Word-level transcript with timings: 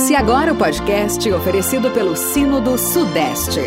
Inicie 0.00 0.16
agora 0.16 0.54
o 0.54 0.56
podcast 0.56 1.30
oferecido 1.30 1.90
pelo 1.90 2.16
Sínodo 2.16 2.78
Sudeste, 2.78 3.60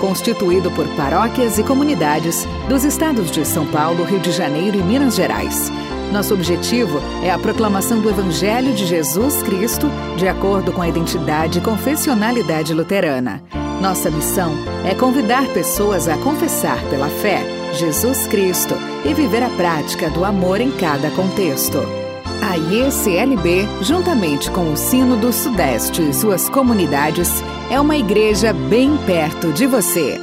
constituído 0.00 0.70
por 0.70 0.86
paróquias 0.94 1.58
e 1.58 1.64
comunidades 1.64 2.46
dos 2.68 2.84
estados 2.84 3.28
de 3.28 3.44
São 3.44 3.66
Paulo, 3.66 4.04
Rio 4.04 4.20
de 4.20 4.30
Janeiro 4.30 4.78
e 4.78 4.82
Minas 4.84 5.16
Gerais. 5.16 5.68
Nosso 6.12 6.32
objetivo 6.32 7.00
é 7.24 7.32
a 7.32 7.38
proclamação 7.40 8.00
do 8.00 8.08
Evangelho 8.08 8.72
de 8.72 8.86
Jesus 8.86 9.42
Cristo 9.42 9.88
de 10.16 10.28
acordo 10.28 10.72
com 10.72 10.80
a 10.80 10.88
identidade 10.88 11.58
e 11.58 11.60
confessionalidade 11.62 12.72
luterana. 12.72 13.42
Nossa 13.80 14.12
missão 14.12 14.52
é 14.88 14.94
convidar 14.94 15.48
pessoas 15.48 16.06
a 16.06 16.16
confessar 16.18 16.80
pela 16.88 17.08
fé 17.08 17.42
Jesus 17.74 18.28
Cristo 18.28 18.76
e 19.04 19.12
viver 19.12 19.42
a 19.42 19.50
prática 19.50 20.08
do 20.08 20.24
amor 20.24 20.60
em 20.60 20.70
cada 20.70 21.10
contexto. 21.10 21.99
A 22.42 22.56
IECLB, 22.56 23.68
juntamente 23.82 24.50
com 24.50 24.72
o 24.72 24.76
Sino 24.76 25.16
do 25.16 25.30
Sudeste 25.30 26.00
e 26.00 26.14
suas 26.14 26.48
comunidades, 26.48 27.28
é 27.70 27.78
uma 27.78 27.96
igreja 27.96 28.52
bem 28.52 28.96
perto 29.06 29.52
de 29.52 29.66
você. 29.66 30.18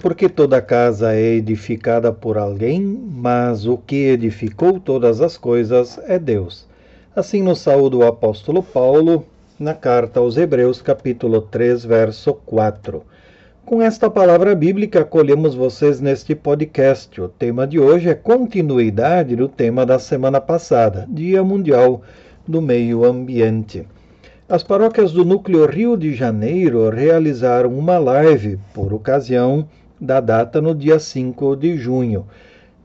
Porque 0.00 0.28
toda 0.28 0.60
casa 0.60 1.14
é 1.14 1.34
edificada 1.34 2.12
por 2.12 2.36
alguém, 2.36 2.82
mas 2.82 3.66
o 3.66 3.78
que 3.78 4.08
edificou 4.08 4.80
todas 4.80 5.20
as 5.20 5.38
coisas 5.38 5.98
é 6.06 6.18
Deus. 6.18 6.66
Assim 7.14 7.42
nos 7.42 7.60
saúde 7.60 7.94
o 7.94 8.06
apóstolo 8.06 8.60
Paulo 8.62 9.24
na 9.58 9.72
carta 9.72 10.18
aos 10.18 10.36
Hebreus, 10.36 10.82
capítulo 10.82 11.40
3, 11.40 11.84
verso 11.84 12.34
4. 12.44 13.13
Com 13.66 13.80
esta 13.80 14.10
palavra 14.10 14.54
bíblica, 14.54 15.00
acolhemos 15.00 15.54
vocês 15.54 15.98
neste 15.98 16.34
podcast. 16.34 17.18
O 17.18 17.30
tema 17.30 17.66
de 17.66 17.80
hoje 17.80 18.10
é 18.10 18.14
continuidade 18.14 19.34
do 19.34 19.48
tema 19.48 19.86
da 19.86 19.98
semana 19.98 20.38
passada, 20.38 21.06
Dia 21.08 21.42
Mundial 21.42 22.02
do 22.46 22.60
Meio 22.60 23.06
Ambiente. 23.06 23.88
As 24.46 24.62
paróquias 24.62 25.12
do 25.12 25.24
Núcleo 25.24 25.64
Rio 25.64 25.96
de 25.96 26.12
Janeiro 26.12 26.90
realizaram 26.90 27.72
uma 27.72 27.96
live 27.96 28.58
por 28.74 28.92
ocasião 28.92 29.66
da 29.98 30.20
data 30.20 30.60
no 30.60 30.74
dia 30.74 30.98
5 30.98 31.56
de 31.56 31.74
junho. 31.78 32.26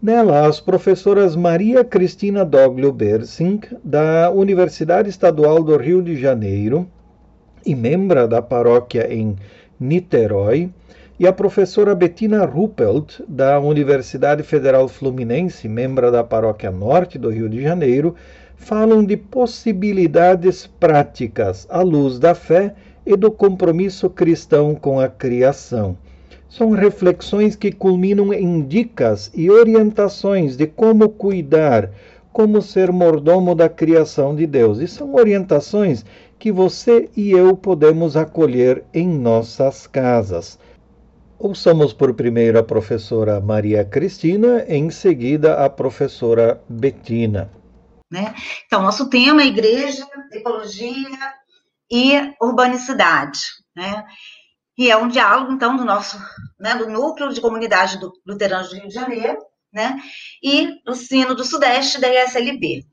Nela, 0.01 0.47
as 0.47 0.61
professoras 0.61 1.35
Maria 1.35 1.83
Cristina 1.83 2.45
Doglio 2.45 2.93
Bersing, 2.93 3.59
da 3.83 4.31
Universidade 4.31 5.09
Estadual 5.09 5.61
do 5.61 5.75
Rio 5.75 6.01
de 6.01 6.15
Janeiro, 6.15 6.87
e 7.65 7.75
membra 7.75 8.25
da 8.25 8.41
paróquia 8.41 9.13
em 9.13 9.35
Niterói, 9.79 10.69
e 11.19 11.27
a 11.27 11.33
professora 11.33 11.93
Bettina 11.93 12.45
Ruppelt, 12.45 13.21
da 13.27 13.59
Universidade 13.59 14.41
Federal 14.43 14.87
Fluminense, 14.87 15.67
membro 15.67 16.11
da 16.11 16.23
Paróquia 16.23 16.71
Norte 16.71 17.17
do 17.17 17.29
Rio 17.29 17.49
de 17.49 17.61
Janeiro, 17.61 18.15
falam 18.55 19.03
de 19.03 19.17
possibilidades 19.17 20.67
práticas 20.67 21.65
à 21.69 21.81
luz 21.81 22.19
da 22.19 22.35
fé 22.35 22.73
e 23.05 23.15
do 23.15 23.31
compromisso 23.31 24.09
cristão 24.09 24.75
com 24.75 24.99
a 24.99 25.07
criação. 25.07 25.97
São 26.49 26.71
reflexões 26.71 27.55
que 27.55 27.71
culminam 27.71 28.33
em 28.33 28.61
dicas 28.61 29.31
e 29.35 29.49
orientações 29.49 30.57
de 30.57 30.67
como 30.67 31.07
cuidar, 31.09 31.91
como 32.31 32.61
ser 32.61 32.91
mordomo 32.91 33.55
da 33.55 33.69
criação 33.69 34.35
de 34.35 34.47
Deus. 34.47 34.79
E 34.79 34.87
são 34.87 35.13
orientações 35.15 36.05
que 36.39 36.51
você 36.51 37.09
e 37.15 37.31
eu 37.31 37.55
podemos 37.55 38.15
acolher 38.15 38.85
em 38.93 39.07
nossas 39.07 39.85
casas. 39.85 40.57
Ouçamos 41.37 41.93
por 41.93 42.13
primeiro 42.13 42.57
a 42.57 42.63
professora 42.63 43.39
Maria 43.41 43.83
Cristina, 43.83 44.65
em 44.67 44.89
seguida 44.89 45.65
a 45.65 45.69
professora 45.69 46.63
Betina. 46.67 47.51
Né? 48.11 48.33
Então, 48.65 48.81
nosso 48.81 49.09
tema 49.09 49.41
é 49.41 49.47
igreja, 49.47 50.07
ecologia 50.31 51.19
e 51.91 52.33
urbanicidade. 52.41 53.39
Né? 53.75 54.03
E 54.77 54.89
é 54.89 54.97
um 54.97 55.09
diálogo, 55.09 55.51
então, 55.51 55.75
do 55.75 55.83
nosso, 55.83 56.17
né, 56.57 56.75
do 56.75 56.89
núcleo 56.89 57.33
de 57.33 57.41
comunidade 57.41 57.99
do 57.99 58.13
Luterano 58.25 58.67
do 58.67 58.75
Rio 58.75 58.87
de 58.87 58.93
Janeiro, 58.93 59.37
né, 59.73 59.99
e 60.41 60.81
do 60.85 60.95
Sino 60.95 61.35
do 61.35 61.43
Sudeste 61.43 61.99
da 61.99 62.07
ISLB. 62.07 62.87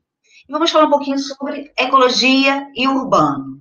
E 0.47 0.51
vamos 0.51 0.71
falar 0.71 0.85
um 0.85 0.89
pouquinho 0.89 1.19
sobre 1.19 1.71
ecologia 1.77 2.67
e 2.73 2.87
urbano. 2.87 3.59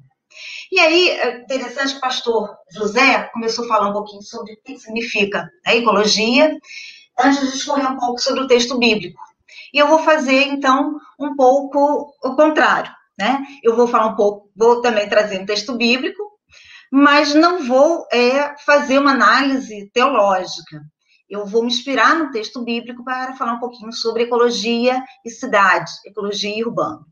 E 0.71 0.79
aí, 0.79 1.09
é 1.11 1.41
interessante 1.41 1.93
que 1.93 1.99
o 1.99 2.01
pastor 2.01 2.57
José 2.71 3.25
começou 3.33 3.65
a 3.65 3.69
falar 3.69 3.89
um 3.89 3.93
pouquinho 3.93 4.23
sobre 4.23 4.53
o 4.53 4.63
que 4.63 4.79
significa 4.79 5.51
a 5.65 5.75
ecologia, 5.75 6.57
antes 7.19 7.41
de 7.41 7.53
discorrer 7.53 7.91
um 7.91 7.99
pouco 7.99 8.21
sobre 8.21 8.43
o 8.43 8.47
texto 8.47 8.79
bíblico. 8.79 9.21
E 9.73 9.79
eu 9.79 9.89
vou 9.89 9.99
fazer, 10.01 10.43
então, 10.43 10.97
um 11.19 11.35
pouco 11.35 12.15
o 12.23 12.37
contrário. 12.37 12.93
Né? 13.19 13.45
Eu 13.65 13.75
vou 13.75 13.89
falar 13.89 14.09
um 14.09 14.15
pouco, 14.15 14.51
vou 14.55 14.81
também 14.81 15.09
trazer 15.09 15.41
um 15.41 15.47
texto 15.47 15.75
bíblico, 15.77 16.23
mas 16.93 17.35
não 17.35 17.67
vou 17.67 18.07
é, 18.13 18.55
fazer 18.65 18.99
uma 18.99 19.13
análise 19.13 19.91
teológica 19.93 20.83
eu 21.29 21.45
vou 21.45 21.63
me 21.63 21.69
inspirar 21.69 22.15
no 22.17 22.31
texto 22.31 22.63
bíblico 22.63 23.05
para 23.05 23.35
falar 23.35 23.55
um 23.55 23.61
pouquinho 23.61 23.93
sobre 23.93 24.25
ecologia 24.25 25.03
e 25.25 25.31
cidade, 25.31 25.91
ecologia 26.05 26.57
e 26.57 26.65
urbano. 26.65 27.05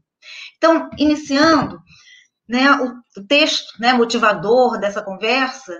Então, 0.56 0.88
iniciando, 0.96 1.80
né, 2.48 2.70
o, 2.72 3.26
texto 3.26 3.80
né, 3.80 3.92
motivador 3.92 4.78
dessa 4.78 5.02
conversa 5.02 5.76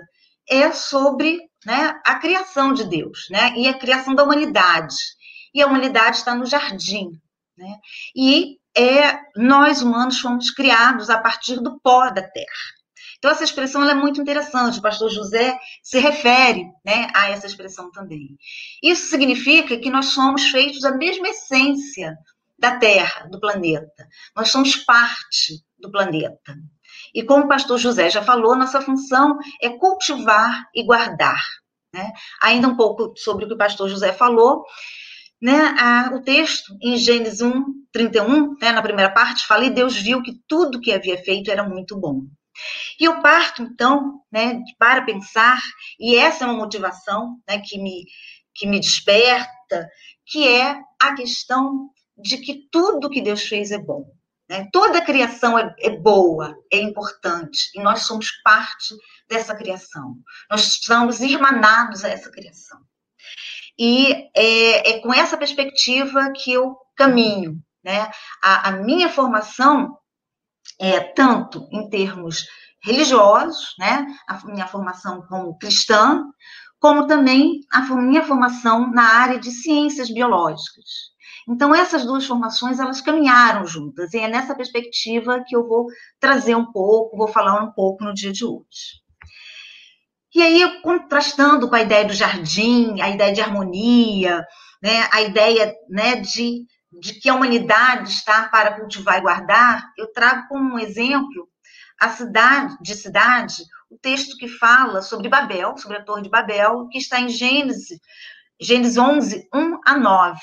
é 0.47 0.71
sobre 0.71 1.39
né, 1.65 1.99
a 2.05 2.15
criação 2.15 2.73
de 2.73 2.83
Deus 2.83 3.27
né, 3.29 3.53
e 3.55 3.67
a 3.67 3.77
criação 3.77 4.13
da 4.13 4.23
humanidade. 4.23 4.95
E 5.53 5.61
a 5.61 5.67
humanidade 5.67 6.17
está 6.17 6.35
no 6.35 6.45
jardim. 6.45 7.11
Né, 7.57 7.77
e 8.15 8.57
é, 8.77 9.17
nós 9.37 9.81
humanos 9.81 10.19
fomos 10.19 10.51
criados 10.51 11.09
a 11.09 11.17
partir 11.17 11.61
do 11.61 11.79
pó 11.79 12.09
da 12.09 12.21
terra. 12.21 12.74
Então, 13.25 13.33
essa 13.33 13.43
expressão 13.43 13.83
é 13.89 13.95
muito 13.95 14.21
interessante. 14.21 14.77
O 14.77 14.83
pastor 14.83 15.09
José 15.09 15.57
se 15.81 15.97
refere 15.97 16.63
né, 16.85 17.07
a 17.11 17.31
essa 17.31 17.47
expressão 17.47 17.89
também. 17.91 18.37
Isso 18.83 19.09
significa 19.09 19.79
que 19.79 19.89
nós 19.89 20.09
somos 20.09 20.43
feitos 20.43 20.81
da 20.81 20.95
mesma 20.95 21.29
essência 21.29 22.15
da 22.55 22.77
Terra, 22.77 23.27
do 23.31 23.39
planeta. 23.39 24.07
Nós 24.35 24.49
somos 24.49 24.75
parte 24.75 25.65
do 25.79 25.89
planeta. 25.89 26.55
E 27.15 27.23
como 27.23 27.45
o 27.45 27.47
pastor 27.47 27.79
José 27.79 28.11
já 28.11 28.21
falou, 28.21 28.55
nossa 28.55 28.79
função 28.79 29.39
é 29.59 29.69
cultivar 29.69 30.69
e 30.71 30.85
guardar. 30.85 31.41
Né? 31.91 32.11
Ainda 32.43 32.67
um 32.67 32.75
pouco 32.75 33.11
sobre 33.17 33.45
o 33.45 33.47
que 33.47 33.55
o 33.55 33.57
pastor 33.57 33.89
José 33.89 34.13
falou. 34.13 34.63
Né, 35.41 35.73
a, 35.79 36.11
o 36.13 36.21
texto 36.21 36.77
em 36.79 36.95
Gênesis 36.95 37.41
1, 37.41 37.63
31, 37.91 38.55
né, 38.61 38.71
na 38.71 38.83
primeira 38.83 39.11
parte, 39.11 39.47
fala: 39.47 39.65
E 39.65 39.71
Deus 39.71 39.95
viu 39.95 40.21
que 40.21 40.39
tudo 40.47 40.79
que 40.79 40.93
havia 40.93 41.17
feito 41.17 41.49
era 41.49 41.67
muito 41.67 41.99
bom. 41.99 42.21
E 42.99 43.05
eu 43.05 43.21
parto, 43.21 43.61
então, 43.61 44.21
né, 44.31 44.61
para 44.77 45.03
pensar, 45.03 45.59
e 45.99 46.15
essa 46.15 46.43
é 46.43 46.47
uma 46.47 46.57
motivação 46.57 47.39
né, 47.47 47.59
que, 47.59 47.77
me, 47.77 48.05
que 48.53 48.67
me 48.67 48.79
desperta, 48.79 49.89
que 50.25 50.47
é 50.47 50.77
a 51.01 51.13
questão 51.15 51.89
de 52.17 52.37
que 52.37 52.67
tudo 52.71 53.09
que 53.09 53.21
Deus 53.21 53.43
fez 53.43 53.71
é 53.71 53.77
bom. 53.77 54.05
Né? 54.49 54.67
Toda 54.71 54.99
a 54.99 55.05
criação 55.05 55.57
é, 55.57 55.73
é, 55.79 55.89
boa, 55.89 56.55
é 56.71 56.79
importante, 56.79 57.69
e 57.75 57.81
nós 57.81 58.03
somos 58.03 58.31
parte 58.43 58.95
dessa 59.27 59.55
criação. 59.55 60.15
Nós 60.49 60.67
estamos 60.67 61.19
irmanados 61.19 62.03
a 62.03 62.09
essa 62.09 62.31
criação. 62.31 62.79
E 63.77 64.29
é, 64.35 64.91
é 64.91 64.99
com 64.99 65.13
essa 65.13 65.37
perspectiva 65.37 66.31
que 66.31 66.53
eu 66.53 66.77
caminho. 66.95 67.61
Né? 67.83 68.09
A, 68.41 68.69
a 68.69 68.71
minha 68.71 69.09
formação 69.09 69.97
é, 70.79 70.99
tanto 70.99 71.67
em 71.71 71.89
termos 71.89 72.45
religiosos, 72.81 73.73
né, 73.79 74.05
a 74.27 74.45
minha 74.45 74.67
formação 74.67 75.23
como 75.27 75.57
cristã, 75.57 76.23
como 76.79 77.07
também 77.07 77.61
a 77.71 77.81
minha 77.95 78.23
formação 78.23 78.91
na 78.91 79.03
área 79.03 79.39
de 79.39 79.49
ciências 79.51 80.11
biológicas. 80.11 81.15
Então, 81.47 81.73
essas 81.73 82.05
duas 82.05 82.25
formações, 82.25 82.79
elas 82.79 83.01
caminharam 83.01 83.65
juntas, 83.67 84.13
e 84.13 84.17
é 84.17 84.27
nessa 84.27 84.55
perspectiva 84.55 85.43
que 85.45 85.55
eu 85.55 85.67
vou 85.67 85.87
trazer 86.19 86.55
um 86.55 86.71
pouco, 86.71 87.17
vou 87.17 87.27
falar 87.27 87.63
um 87.63 87.71
pouco 87.71 88.03
no 88.03 88.13
dia 88.13 88.31
de 88.31 88.43
hoje. 88.43 89.03
E 90.33 90.41
aí, 90.41 90.81
contrastando 90.81 91.69
com 91.69 91.75
a 91.75 91.81
ideia 91.81 92.05
do 92.05 92.13
jardim, 92.13 92.99
a 92.99 93.09
ideia 93.09 93.31
de 93.31 93.41
harmonia, 93.41 94.45
né, 94.81 95.07
a 95.11 95.21
ideia 95.21 95.73
né, 95.89 96.17
de 96.17 96.65
de 96.99 97.19
que 97.19 97.29
a 97.29 97.35
humanidade 97.35 98.09
está 98.09 98.47
para 98.49 98.79
cultivar 98.79 99.17
e 99.17 99.21
guardar, 99.21 99.91
eu 99.97 100.11
trago 100.11 100.47
como 100.47 100.75
um 100.75 100.79
exemplo 100.79 101.49
a 101.99 102.09
cidade 102.09 102.75
de 102.81 102.93
cidade, 102.95 103.63
o 103.89 103.97
texto 103.97 104.37
que 104.37 104.47
fala 104.47 105.01
sobre 105.01 105.29
Babel, 105.29 105.77
sobre 105.77 105.97
a 105.97 106.03
Torre 106.03 106.23
de 106.23 106.29
Babel, 106.29 106.87
que 106.89 106.97
está 106.97 107.19
em 107.19 107.29
Gênesis, 107.29 107.99
Gênesis 108.59 108.97
11, 108.97 109.47
1 109.53 109.79
a 109.85 109.97
9. 109.97 110.39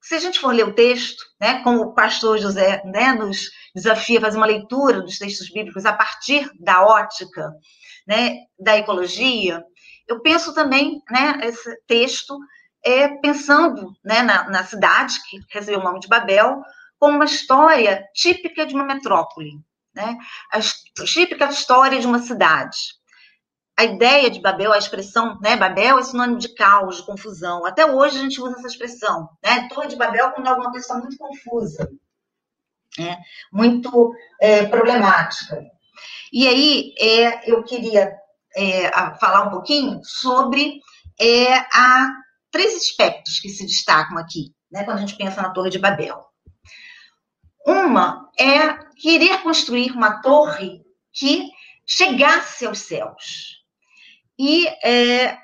Se 0.00 0.14
a 0.14 0.18
gente 0.18 0.38
for 0.38 0.54
ler 0.54 0.66
o 0.66 0.74
texto, 0.74 1.22
né, 1.40 1.62
como 1.62 1.82
o 1.82 1.94
pastor 1.94 2.38
José 2.38 2.82
né, 2.84 3.12
nos 3.12 3.50
desafia 3.74 4.18
a 4.18 4.22
fazer 4.22 4.36
uma 4.36 4.46
leitura 4.46 5.02
dos 5.02 5.18
textos 5.18 5.50
bíblicos 5.50 5.84
a 5.84 5.92
partir 5.92 6.50
da 6.58 6.82
ótica 6.82 7.52
né, 8.06 8.36
da 8.58 8.76
ecologia, 8.76 9.62
eu 10.06 10.20
penso 10.20 10.54
também, 10.54 11.02
né, 11.10 11.40
esse 11.42 11.76
texto 11.86 12.38
é, 12.84 13.08
pensando 13.08 13.96
né, 14.04 14.22
na, 14.22 14.48
na 14.48 14.64
cidade, 14.64 15.14
que 15.28 15.40
recebeu 15.50 15.80
o 15.80 15.84
nome 15.84 16.00
de 16.00 16.08
Babel, 16.08 16.62
como 16.98 17.16
uma 17.16 17.24
história 17.24 18.04
típica 18.12 18.66
de 18.66 18.74
uma 18.74 18.84
metrópole, 18.84 19.52
né? 19.94 20.18
a 20.52 20.58
típica 21.04 21.46
história 21.46 22.00
de 22.00 22.06
uma 22.06 22.18
cidade. 22.18 22.98
A 23.76 23.84
ideia 23.84 24.28
de 24.28 24.40
Babel, 24.40 24.72
a 24.72 24.78
expressão 24.78 25.38
né, 25.40 25.56
Babel 25.56 25.98
é 25.98 26.02
sinônimo 26.02 26.38
de 26.38 26.52
caos, 26.54 26.96
de 26.96 27.06
confusão. 27.06 27.64
Até 27.64 27.86
hoje 27.86 28.18
a 28.18 28.22
gente 28.22 28.40
usa 28.40 28.56
essa 28.58 28.66
expressão. 28.66 29.28
Né? 29.44 29.68
Torre 29.68 29.86
de 29.86 29.94
Babel 29.94 30.32
quando 30.32 30.48
é 30.48 30.50
alguma 30.50 30.72
coisa 30.72 30.94
muito 30.94 31.16
confusa, 31.16 31.88
né? 32.98 33.18
muito 33.52 34.12
é, 34.40 34.66
problemática. 34.66 35.64
E 36.32 36.48
aí 36.48 36.94
é, 36.98 37.50
eu 37.50 37.62
queria 37.62 38.12
é, 38.56 38.90
falar 39.18 39.46
um 39.46 39.50
pouquinho 39.50 40.00
sobre 40.02 40.80
é, 41.20 41.54
a 41.72 42.12
três 42.50 42.74
aspectos 42.76 43.38
que 43.40 43.48
se 43.48 43.66
destacam 43.66 44.18
aqui, 44.18 44.54
né, 44.70 44.84
quando 44.84 44.98
a 44.98 45.00
gente 45.00 45.16
pensa 45.16 45.42
na 45.42 45.50
Torre 45.50 45.70
de 45.70 45.78
Babel. 45.78 46.24
Uma 47.66 48.30
é 48.38 48.78
querer 48.96 49.42
construir 49.42 49.92
uma 49.92 50.22
torre 50.22 50.82
que 51.12 51.50
chegasse 51.86 52.66
aos 52.66 52.80
céus. 52.80 53.58
E 54.38 54.66
é, 54.84 55.36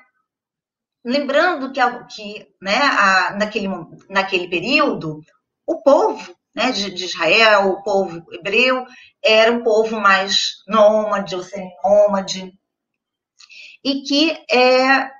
lembrando 1.03 1.71
que, 1.71 1.81
que 2.15 2.47
né, 2.61 2.81
a, 2.81 3.35
naquele, 3.37 3.67
naquele 4.09 4.47
período, 4.47 5.21
o 5.67 5.81
povo 5.81 6.35
né, 6.55 6.71
de, 6.71 6.89
de, 6.91 7.05
Israel, 7.05 7.69
o 7.69 7.83
povo 7.83 8.25
hebreu, 8.31 8.85
era 9.23 9.51
um 9.51 9.63
povo 9.63 9.99
mais 9.99 10.63
nômade 10.67 11.35
ou 11.35 11.43
semi-nômade, 11.43 12.53
e 13.83 14.01
que 14.01 14.31
é, 14.49 15.11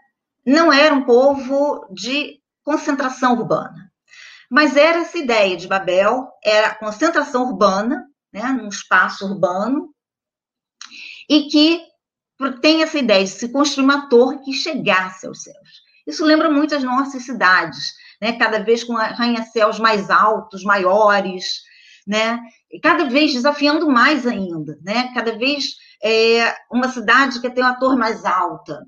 não 0.46 0.72
era 0.72 0.94
um 0.94 1.04
povo 1.04 1.88
de 1.92 2.40
concentração 2.64 3.34
urbana. 3.34 3.92
Mas 4.50 4.76
era 4.78 5.00
essa 5.00 5.18
ideia 5.18 5.58
de 5.58 5.68
Babel, 5.68 6.28
era 6.44 6.76
concentração 6.76 7.48
urbana, 7.48 8.06
né, 8.32 8.44
num 8.44 8.68
espaço 8.68 9.26
urbano, 9.26 9.90
e 11.30 11.48
que 11.48 11.82
tem 12.62 12.84
essa 12.84 12.98
ideia 12.98 13.24
de 13.24 13.30
se 13.30 13.50
construir 13.50 13.86
uma 13.86 14.10
torre 14.10 14.40
que 14.40 14.54
chegasse 14.54 15.26
aos 15.26 15.42
céus. 15.42 15.86
Isso 16.06 16.24
lembra 16.24 16.52
muito 16.52 16.76
as 16.76 16.84
nossas 16.84 17.24
cidades, 17.24 17.94
né, 18.22 18.34
cada 18.38 18.60
vez 18.60 18.84
com 18.84 18.96
arranha-céus 18.96 19.80
mais 19.80 20.10
altos, 20.10 20.64
maiores, 20.64 21.64
né, 22.06 22.40
e 22.72 22.80
cada 22.80 23.06
vez 23.06 23.34
desafiando 23.34 23.90
mais 23.90 24.28
ainda, 24.28 24.78
né, 24.84 25.12
cada 25.14 25.36
vez 25.38 25.76
é, 26.04 26.54
uma 26.72 26.90
cidade 26.90 27.42
que 27.42 27.50
tem 27.50 27.64
uma 27.64 27.80
torre 27.80 27.98
mais 27.98 28.24
alta, 28.26 28.86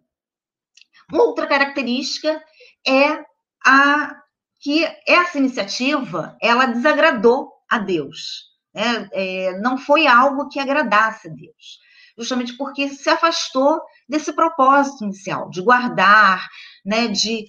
outra 1.12 1.48
característica 1.48 2.44
é 2.86 3.24
a 3.66 4.16
que 4.60 4.86
essa 5.08 5.38
iniciativa 5.38 6.36
ela 6.42 6.66
desagradou 6.66 7.52
a 7.70 7.78
Deus. 7.78 8.48
Né? 8.74 9.10
É, 9.14 9.60
não 9.60 9.78
foi 9.78 10.08
algo 10.08 10.50
que 10.50 10.60
agradasse 10.60 11.28
a 11.28 11.32
Deus, 11.32 11.80
justamente 12.18 12.54
porque 12.58 12.90
se 12.90 13.10
afastou 13.10 13.82
desse 14.08 14.34
propósito 14.34 15.04
inicial 15.04 15.50
de 15.50 15.62
guardar, 15.62 16.48
né, 16.86 17.08
de, 17.08 17.48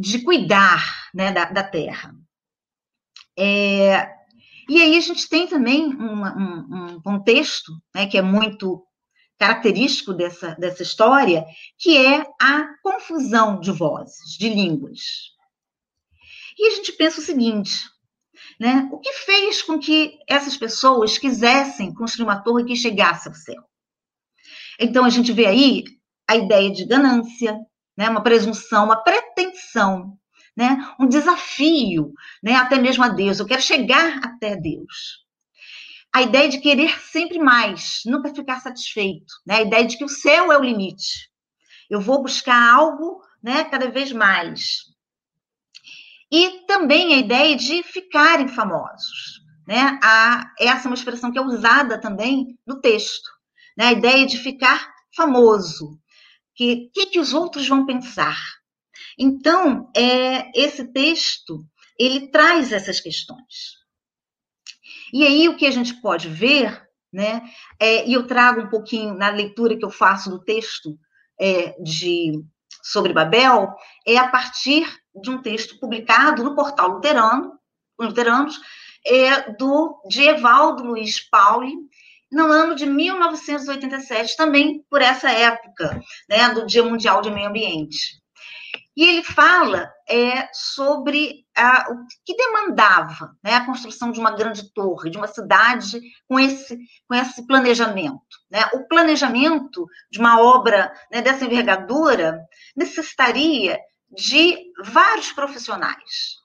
de 0.00 0.22
cuidar 0.22 1.10
né, 1.14 1.32
da, 1.32 1.46
da 1.46 1.62
terra. 1.62 2.14
É, 3.38 4.08
e 4.68 4.80
aí 4.80 4.96
a 4.96 5.00
gente 5.00 5.28
tem 5.28 5.46
também 5.46 5.86
um, 5.86 6.24
um, 6.24 6.94
um 6.94 7.02
contexto 7.02 7.72
né, 7.94 8.06
que 8.06 8.18
é 8.18 8.22
muito 8.22 8.84
característico 9.42 10.14
dessa, 10.14 10.54
dessa 10.54 10.84
história, 10.84 11.44
que 11.76 11.96
é 11.96 12.24
a 12.40 12.64
confusão 12.80 13.58
de 13.58 13.72
vozes, 13.72 14.38
de 14.38 14.48
línguas. 14.48 15.00
E 16.56 16.68
a 16.68 16.76
gente 16.76 16.92
pensa 16.92 17.18
o 17.18 17.24
seguinte, 17.24 17.90
né? 18.60 18.88
O 18.92 19.00
que 19.00 19.12
fez 19.12 19.60
com 19.60 19.80
que 19.80 20.16
essas 20.28 20.56
pessoas 20.56 21.18
quisessem 21.18 21.92
construir 21.92 22.22
uma 22.22 22.40
torre 22.40 22.64
que 22.64 22.76
chegasse 22.76 23.26
ao 23.26 23.34
céu? 23.34 23.60
Então 24.78 25.04
a 25.04 25.10
gente 25.10 25.32
vê 25.32 25.46
aí 25.46 25.82
a 26.28 26.36
ideia 26.36 26.70
de 26.70 26.84
ganância, 26.84 27.58
né? 27.98 28.08
Uma 28.08 28.22
presunção, 28.22 28.84
uma 28.84 29.02
pretensão, 29.02 30.16
né? 30.56 30.88
Um 31.00 31.08
desafio, 31.08 32.12
né? 32.40 32.54
Até 32.54 32.78
mesmo 32.78 33.02
a 33.02 33.08
Deus. 33.08 33.40
Eu 33.40 33.46
quero 33.46 33.60
chegar 33.60 34.20
até 34.22 34.54
Deus 34.54 35.21
a 36.12 36.20
ideia 36.20 36.48
de 36.48 36.58
querer 36.58 37.00
sempre 37.00 37.38
mais, 37.38 38.02
nunca 38.04 38.34
ficar 38.34 38.60
satisfeito, 38.60 39.32
né? 39.46 39.56
A 39.56 39.62
ideia 39.62 39.86
de 39.86 39.96
que 39.96 40.04
o 40.04 40.08
céu 40.08 40.52
é 40.52 40.58
o 40.58 40.62
limite. 40.62 41.30
Eu 41.88 42.00
vou 42.00 42.22
buscar 42.22 42.74
algo, 42.74 43.22
né, 43.42 43.64
cada 43.64 43.90
vez 43.90 44.12
mais. 44.12 44.82
E 46.30 46.66
também 46.66 47.14
a 47.14 47.18
ideia 47.18 47.56
de 47.56 47.82
ficarem 47.82 48.48
famosos, 48.48 49.40
né? 49.66 49.98
A, 50.02 50.52
essa 50.58 50.86
é 50.86 50.90
uma 50.90 50.96
expressão 50.96 51.32
que 51.32 51.38
é 51.38 51.42
usada 51.42 51.98
também 51.98 52.58
no 52.66 52.80
texto, 52.80 53.30
né? 53.76 53.86
A 53.86 53.92
ideia 53.92 54.26
de 54.26 54.36
ficar 54.38 54.92
famoso. 55.16 55.98
Que 56.54 56.90
que, 56.92 57.06
que 57.06 57.20
os 57.20 57.32
outros 57.32 57.66
vão 57.66 57.86
pensar? 57.86 58.38
Então, 59.18 59.90
é, 59.96 60.50
esse 60.54 60.92
texto 60.92 61.64
ele 61.98 62.28
traz 62.30 62.72
essas 62.72 63.00
questões. 63.00 63.81
E 65.12 65.26
aí 65.26 65.48
o 65.48 65.56
que 65.56 65.66
a 65.66 65.70
gente 65.70 66.00
pode 66.00 66.28
ver, 66.28 66.82
né? 67.12 67.42
É, 67.78 68.06
e 68.06 68.14
eu 68.14 68.26
trago 68.26 68.62
um 68.62 68.68
pouquinho 68.68 69.14
na 69.14 69.28
leitura 69.28 69.76
que 69.76 69.84
eu 69.84 69.90
faço 69.90 70.30
do 70.30 70.42
texto 70.42 70.98
é, 71.40 71.76
de 71.82 72.42
sobre 72.82 73.12
Babel, 73.12 73.68
é 74.06 74.16
a 74.16 74.28
partir 74.28 74.84
de 75.14 75.30
um 75.30 75.40
texto 75.40 75.78
publicado 75.78 76.42
no 76.42 76.54
portal 76.54 76.88
luterano, 76.88 77.52
luteranos, 77.98 78.58
é, 79.06 79.52
do 79.52 80.00
de 80.08 80.22
Evaldo 80.22 80.84
Luiz 80.84 81.20
Pauli, 81.28 81.72
no 82.30 82.44
ano 82.46 82.74
de 82.74 82.86
1987, 82.86 84.36
também 84.36 84.82
por 84.88 85.02
essa 85.02 85.30
época, 85.30 86.00
né, 86.28 86.48
do 86.54 86.66
Dia 86.66 86.82
Mundial 86.82 87.20
de 87.20 87.30
Meio 87.30 87.48
Ambiente. 87.48 88.21
E 88.96 89.04
ele 89.04 89.22
fala 89.22 89.90
é, 90.06 90.48
sobre 90.52 91.46
a, 91.56 91.90
o 91.90 92.06
que 92.24 92.36
demandava 92.36 93.34
né, 93.42 93.54
a 93.54 93.64
construção 93.64 94.12
de 94.12 94.20
uma 94.20 94.32
grande 94.32 94.70
torre, 94.74 95.10
de 95.10 95.16
uma 95.16 95.28
cidade 95.28 96.00
com 96.28 96.38
esse, 96.38 96.78
com 97.08 97.14
esse 97.14 97.46
planejamento. 97.46 98.20
Né? 98.50 98.60
O 98.74 98.86
planejamento 98.86 99.86
de 100.10 100.18
uma 100.18 100.40
obra 100.40 100.92
né, 101.10 101.22
dessa 101.22 101.44
envergadura 101.44 102.38
necessitaria 102.76 103.78
de 104.10 104.58
vários 104.84 105.32
profissionais, 105.32 106.36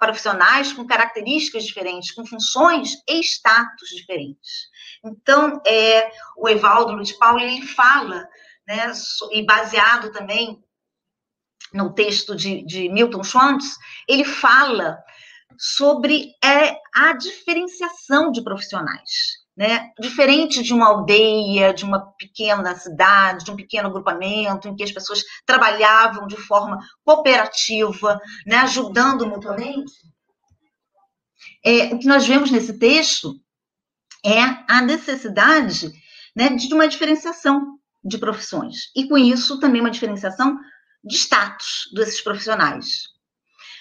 profissionais 0.00 0.72
com 0.72 0.84
características 0.84 1.64
diferentes, 1.64 2.10
com 2.10 2.26
funções 2.26 2.96
e 3.08 3.20
status 3.20 3.90
diferentes. 3.90 4.68
Então, 5.04 5.60
é, 5.64 6.10
o 6.36 6.48
Evaldo 6.48 6.94
Luiz 6.94 7.12
Paulo 7.12 7.38
ele 7.38 7.64
fala, 7.64 8.26
né, 8.66 8.92
e 9.30 9.46
baseado 9.46 10.10
também 10.10 10.60
no 11.72 11.92
texto 11.92 12.34
de, 12.34 12.64
de 12.64 12.88
Milton 12.88 13.22
Schwantz, 13.22 13.76
ele 14.08 14.24
fala 14.24 14.98
sobre 15.58 16.32
é, 16.42 16.76
a 16.94 17.12
diferenciação 17.14 18.30
de 18.30 18.42
profissionais. 18.42 19.42
Né? 19.56 19.90
Diferente 20.00 20.62
de 20.62 20.72
uma 20.72 20.86
aldeia, 20.86 21.74
de 21.74 21.84
uma 21.84 22.00
pequena 22.18 22.74
cidade, 22.74 23.44
de 23.44 23.50
um 23.50 23.56
pequeno 23.56 23.88
agrupamento, 23.88 24.66
em 24.66 24.74
que 24.74 24.82
as 24.82 24.92
pessoas 24.92 25.22
trabalhavam 25.44 26.26
de 26.26 26.36
forma 26.36 26.78
cooperativa, 27.04 28.18
né? 28.46 28.56
ajudando 28.56 29.26
mutuamente, 29.26 29.92
é, 31.64 31.94
o 31.94 31.98
que 31.98 32.06
nós 32.06 32.26
vemos 32.26 32.50
nesse 32.50 32.78
texto 32.78 33.34
é 34.24 34.40
a 34.68 34.80
necessidade 34.80 35.92
né, 36.34 36.50
de 36.50 36.72
uma 36.72 36.88
diferenciação 36.88 37.78
de 38.04 38.18
profissões. 38.18 38.90
E 38.96 39.08
com 39.08 39.16
isso 39.16 39.60
também 39.60 39.80
uma 39.80 39.90
diferenciação 39.90 40.58
de 41.04 41.16
status 41.16 41.90
desses 41.94 42.20
profissionais. 42.20 43.08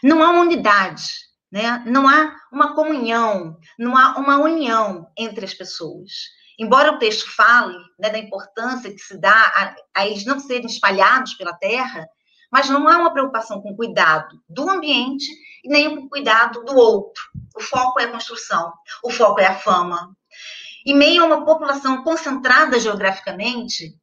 Não 0.04 0.24
há 0.24 0.30
uma 0.30 0.42
unidade, 0.42 1.04
né? 1.52 1.84
não 1.86 2.08
há 2.08 2.36
uma 2.52 2.74
comunhão, 2.74 3.58
não 3.78 3.96
há 3.98 4.18
uma 4.18 4.38
união 4.38 5.08
entre 5.18 5.46
as 5.46 5.54
pessoas. 5.54 6.12
Embora 6.60 6.92
o 6.92 7.00
texto 7.00 7.30
fale 7.30 7.78
né, 8.00 8.10
da 8.10 8.18
importância 8.18 8.92
que 8.92 9.00
se 9.00 9.20
dá 9.20 9.34
a, 9.34 9.76
a 10.02 10.08
eles 10.08 10.26
não 10.26 10.40
serem 10.40 10.66
espalhados 10.66 11.34
pela 11.36 11.54
terra, 11.54 12.08
mas 12.52 12.70
não 12.70 12.88
há 12.88 12.98
uma 12.98 13.14
preocupação 13.14 13.62
com 13.62 13.72
o 13.72 13.76
cuidado 13.76 14.40
do 14.50 14.70
ambiente 14.70 15.26
e 15.64 15.70
nem 15.70 15.96
com 15.96 16.06
o 16.06 16.10
cuidado 16.10 16.64
do 16.64 16.76
outro. 16.76 17.24
O 17.56 17.62
foco 17.62 18.00
é 18.00 18.06
a 18.06 18.12
construção, 18.12 18.74
o 19.04 19.10
foco 19.10 19.40
é 19.40 19.46
a 19.46 19.56
fama. 19.56 20.16
E 20.86 20.94
meio 20.94 21.24
a 21.24 21.28
uma 21.28 21.46
população 21.46 22.04
concentrada 22.04 22.80
geograficamente, 22.80 23.96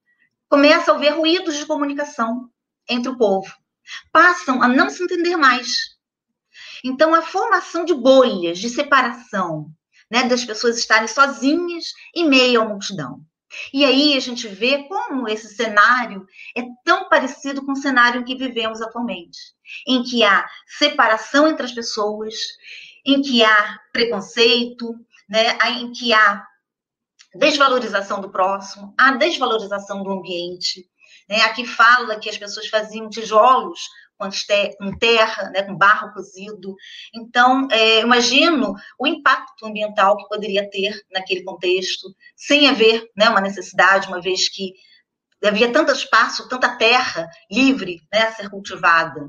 começa 0.49 0.93
a 0.93 0.95
haver 0.95 1.11
ruídos 1.11 1.57
de 1.57 1.67
comunicação 1.67 2.49
entre 2.89 3.11
o 3.11 3.17
povo. 3.17 3.53
Passam 4.13 4.63
a 4.63 4.69
não 4.69 4.91
se 4.91 5.03
entender 5.03 5.37
mais. 5.37 5.97
Então, 6.85 7.15
a 7.15 7.23
formação 7.23 7.85
de 7.85 7.95
bolhas 7.95 8.59
de 8.59 8.69
separação, 8.69 9.71
né, 10.11 10.25
das 10.25 10.45
pessoas 10.45 10.79
estarem 10.79 11.09
sozinhas 11.09 11.93
em 12.15 12.29
meio 12.29 12.63
à 12.63 12.65
multidão. 12.65 13.21
E 13.73 13.85
aí 13.85 14.17
a 14.17 14.21
gente 14.21 14.47
vê 14.47 14.85
como 14.85 15.29
esse 15.29 15.55
cenário 15.55 16.27
é 16.57 16.63
tão 16.85 17.09
parecido 17.09 17.65
com 17.65 17.73
o 17.73 17.77
cenário 17.77 18.21
em 18.21 18.25
que 18.25 18.37
vivemos 18.37 18.83
atualmente, 18.83 19.39
em 19.87 20.03
que 20.03 20.23
há 20.23 20.47
separação 20.67 21.49
entre 21.49 21.65
as 21.65 21.73
pessoas, 21.73 22.35
em 23.05 23.23
que 23.23 23.43
há 23.43 23.79
preconceito, 23.93 24.95
né, 25.29 25.57
em 25.71 25.93
que 25.93 26.13
há 26.13 26.47
desvalorização 27.35 28.21
do 28.21 28.31
próximo, 28.31 28.95
a 28.99 29.13
desvalorização 29.13 30.03
do 30.03 30.11
ambiente. 30.11 30.87
Né? 31.29 31.43
Aqui 31.43 31.67
fala 31.67 32.19
que 32.19 32.31
as 32.31 32.39
pessoas 32.39 32.69
faziam 32.69 33.09
tijolos 33.09 33.89
com 34.19 34.99
terra, 34.99 35.51
né, 35.51 35.63
com 35.63 35.77
barro 35.77 36.13
cozido. 36.13 36.75
Então, 37.15 37.69
é, 37.71 38.01
imagino 38.01 38.75
o 38.99 39.07
impacto 39.07 39.65
ambiental 39.65 40.17
que 40.17 40.29
poderia 40.29 40.69
ter 40.69 41.01
naquele 41.13 41.45
contexto, 41.45 42.09
sem 42.35 42.69
haver 42.69 43.09
né, 43.17 43.29
uma 43.29 43.41
necessidade, 43.41 44.09
uma 44.09 44.21
vez 44.21 44.49
que 44.49 44.75
havia 45.45 45.73
tanto 45.73 45.93
espaço, 45.93 46.49
tanta 46.49 46.77
terra 46.77 47.29
livre 47.51 48.01
né, 48.13 48.23
a 48.23 48.33
ser 48.33 48.51
cultivada. 48.51 49.29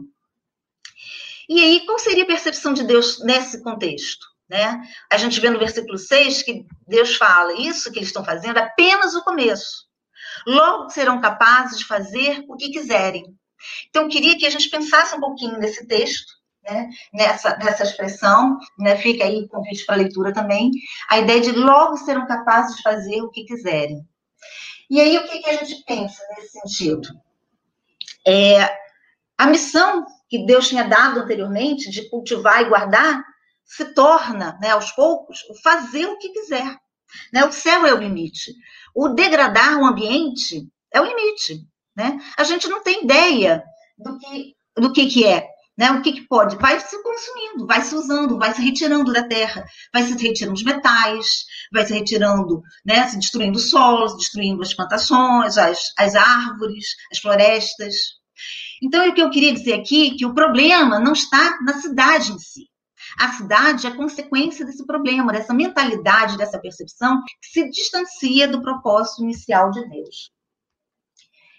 E 1.47 1.61
aí, 1.61 1.85
qual 1.85 1.99
seria 1.99 2.23
a 2.23 2.27
percepção 2.27 2.73
de 2.73 2.83
Deus 2.83 3.23
nesse 3.23 3.63
contexto? 3.63 4.25
Né? 4.47 4.81
A 5.11 5.17
gente 5.17 5.39
vê 5.39 5.49
no 5.49 5.59
versículo 5.59 5.97
6 5.97 6.41
que 6.41 6.65
Deus 6.87 7.15
fala: 7.15 7.53
isso 7.53 7.91
que 7.91 7.99
eles 7.99 8.09
estão 8.09 8.25
fazendo 8.25 8.57
é 8.57 8.63
apenas 8.63 9.13
o 9.13 9.23
começo. 9.23 9.88
Logo 10.45 10.89
serão 10.89 11.21
capazes 11.21 11.79
de 11.79 11.85
fazer 11.85 12.43
o 12.47 12.55
que 12.55 12.71
quiserem. 12.71 13.23
Então, 13.89 14.07
queria 14.07 14.37
que 14.37 14.45
a 14.45 14.49
gente 14.49 14.69
pensasse 14.69 15.15
um 15.15 15.19
pouquinho 15.19 15.57
nesse 15.57 15.85
texto, 15.85 16.33
né? 16.63 16.89
nessa, 17.13 17.57
nessa 17.57 17.83
expressão, 17.83 18.57
né? 18.77 18.95
fica 18.95 19.23
aí 19.23 19.41
o 19.43 19.47
convite 19.47 19.85
para 19.85 19.97
leitura 19.97 20.33
também, 20.33 20.71
a 21.09 21.19
ideia 21.19 21.41
de 21.41 21.51
logo 21.51 21.97
serão 21.97 22.27
capazes 22.27 22.77
de 22.77 22.81
fazer 22.81 23.21
o 23.21 23.29
que 23.29 23.43
quiserem. 23.43 24.05
E 24.89 24.99
aí, 24.99 25.17
o 25.17 25.27
que, 25.27 25.39
que 25.39 25.49
a 25.49 25.57
gente 25.57 25.83
pensa 25.85 26.23
nesse 26.35 26.59
sentido? 26.59 27.09
É, 28.25 28.63
a 29.37 29.45
missão 29.45 30.05
que 30.27 30.45
Deus 30.45 30.67
tinha 30.67 30.83
dado 30.83 31.19
anteriormente 31.19 31.89
de 31.89 32.09
cultivar 32.09 32.61
e 32.61 32.69
guardar 32.69 33.23
se 33.63 33.93
torna, 33.93 34.57
né, 34.59 34.71
aos 34.71 34.91
poucos, 34.91 35.43
o 35.49 35.55
fazer 35.61 36.05
o 36.07 36.17
que 36.17 36.29
quiser. 36.29 36.75
Né? 37.31 37.45
O 37.45 37.51
céu 37.51 37.85
é 37.85 37.93
o 37.93 37.97
limite. 37.97 38.51
O 38.95 39.09
degradar 39.09 39.77
o 39.77 39.85
ambiente 39.85 40.67
é 40.93 41.01
o 41.01 41.05
limite. 41.05 41.65
Né? 41.95 42.17
A 42.37 42.43
gente 42.43 42.67
não 42.67 42.81
tem 42.81 43.03
ideia 43.03 43.63
do 43.97 44.17
que, 44.17 44.55
do 44.77 44.93
que, 44.93 45.07
que 45.07 45.25
é. 45.25 45.47
Né? 45.77 45.91
O 45.91 46.01
que, 46.01 46.13
que 46.13 46.27
pode? 46.27 46.57
Vai 46.57 46.79
se 46.79 47.01
consumindo, 47.01 47.65
vai 47.65 47.81
se 47.81 47.95
usando, 47.95 48.37
vai 48.37 48.53
se 48.53 48.61
retirando 48.61 49.13
da 49.13 49.27
terra, 49.27 49.65
vai 49.93 50.03
se 50.03 50.13
retirando 50.21 50.55
os 50.55 50.63
metais, 50.63 51.45
vai 51.71 51.85
se 51.85 51.93
retirando, 51.93 52.61
né? 52.85 53.07
se 53.07 53.17
destruindo 53.17 53.57
os 53.57 53.69
solos, 53.69 54.15
destruindo 54.17 54.61
as 54.61 54.73
plantações, 54.73 55.57
as, 55.57 55.79
as 55.97 56.15
árvores, 56.15 56.85
as 57.11 57.19
florestas. 57.19 57.95
Então, 58.81 59.07
o 59.07 59.13
que 59.13 59.21
eu 59.21 59.29
queria 59.29 59.53
dizer 59.53 59.73
aqui 59.73 60.07
é 60.07 60.17
que 60.17 60.25
o 60.25 60.33
problema 60.33 60.99
não 60.99 61.13
está 61.13 61.57
na 61.61 61.73
cidade 61.81 62.31
em 62.31 62.39
si. 62.39 62.68
A 63.19 63.33
cidade 63.33 63.85
é 63.85 63.91
consequência 63.91 64.65
desse 64.65 64.85
problema, 64.85 65.33
dessa 65.33 65.53
mentalidade, 65.53 66.37
dessa 66.37 66.57
percepção 66.57 67.21
que 67.41 67.49
se 67.49 67.69
distancia 67.69 68.47
do 68.47 68.61
propósito 68.61 69.23
inicial 69.23 69.71
de 69.71 69.85
Deus. 69.89 70.31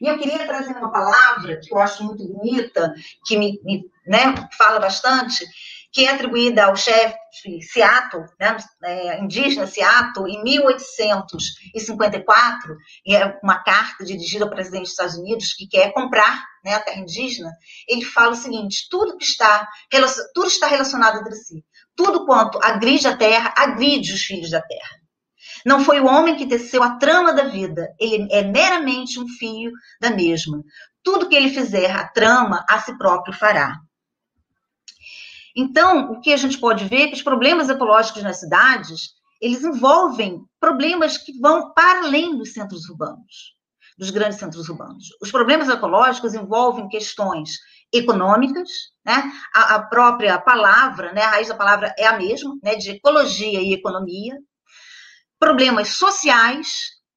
E 0.01 0.07
eu 0.07 0.19
queria 0.19 0.47
trazer 0.47 0.75
uma 0.79 0.91
palavra 0.91 1.61
que 1.61 1.73
eu 1.73 1.79
acho 1.79 2.03
muito 2.03 2.27
bonita, 2.27 2.95
que 3.27 3.37
me, 3.37 3.61
me 3.63 3.85
né, 4.07 4.49
fala 4.57 4.81
bastante, 4.81 5.45
que 5.93 6.07
é 6.07 6.11
atribuída 6.11 6.67
ao 6.67 6.77
chefe 6.77 7.17
Seattle, 7.63 8.27
né, 8.39 8.57
é, 8.85 9.19
indígena 9.21 9.67
Seattle, 9.67 10.31
em 10.31 10.41
1854, 10.43 12.77
e 13.07 13.17
é 13.17 13.39
uma 13.43 13.63
carta 13.63 14.05
dirigida 14.05 14.45
ao 14.45 14.51
presidente 14.51 14.83
dos 14.83 14.91
Estados 14.91 15.17
Unidos 15.17 15.55
que 15.55 15.67
quer 15.67 15.93
comprar 15.93 16.45
né, 16.65 16.75
a 16.75 16.81
terra 16.81 17.01
indígena. 17.01 17.51
Ele 17.89 18.05
fala 18.05 18.33
o 18.33 18.37
seguinte: 18.37 18.87
tudo 18.91 19.17
que 19.17 19.25
está 19.25 19.67
tudo 20.35 20.49
está 20.49 20.67
relacionado 20.67 21.21
entre 21.21 21.35
si. 21.35 21.65
Tudo 21.97 22.25
quanto 22.25 22.59
agride 22.63 23.09
a 23.09 23.17
terra, 23.17 23.55
agride 23.57 24.13
os 24.13 24.23
filhos 24.23 24.51
da 24.51 24.61
terra. 24.61 25.01
Não 25.65 25.85
foi 25.85 26.01
o 26.01 26.07
homem 26.07 26.37
que 26.37 26.47
teceu 26.47 26.83
a 26.83 26.97
trama 26.97 27.35
da 27.35 27.45
vida, 27.45 27.95
ele 27.99 28.29
é 28.31 28.43
meramente 28.43 29.21
um 29.21 29.29
fio 29.29 29.73
da 30.01 30.11
mesma. 30.11 30.63
Tudo 31.03 31.29
que 31.29 31.35
ele 31.35 31.51
fizer, 31.51 31.91
a 31.91 32.09
trama 32.09 32.65
a 32.69 32.81
si 32.81 32.97
próprio 32.97 33.35
fará. 33.35 33.79
Então, 35.57 36.13
o 36.13 36.21
que 36.21 36.33
a 36.33 36.37
gente 36.37 36.59
pode 36.59 36.85
ver 36.87 37.03
é 37.03 37.07
que 37.09 37.15
os 37.15 37.23
problemas 37.23 37.69
ecológicos 37.69 38.23
nas 38.23 38.41
cidades, 38.41 39.11
eles 39.41 39.65
envolvem 39.65 40.45
problemas 40.61 41.19
que 41.19 41.39
vão 41.39 41.73
para 41.73 42.01
além 42.01 42.37
dos 42.37 42.53
centros 42.53 42.89
urbanos, 42.89 43.55
dos 43.99 44.11
grandes 44.11 44.39
centros 44.39 44.69
urbanos. 44.69 45.09
Os 45.21 45.31
problemas 45.31 45.69
ecológicos 45.69 46.35
envolvem 46.35 46.89
questões 46.89 47.59
econômicas, 47.93 48.69
né? 49.05 49.33
A, 49.55 49.75
a 49.75 49.83
própria 49.83 50.39
palavra, 50.39 51.13
né? 51.13 51.23
A 51.23 51.31
raiz 51.31 51.49
da 51.49 51.57
palavra 51.57 51.95
é 51.99 52.07
a 52.07 52.17
mesma, 52.17 52.55
né? 52.63 52.77
De 52.77 52.91
ecologia 52.91 53.61
e 53.61 53.73
economia 53.73 54.37
problemas 55.41 55.97
sociais, 55.97 56.69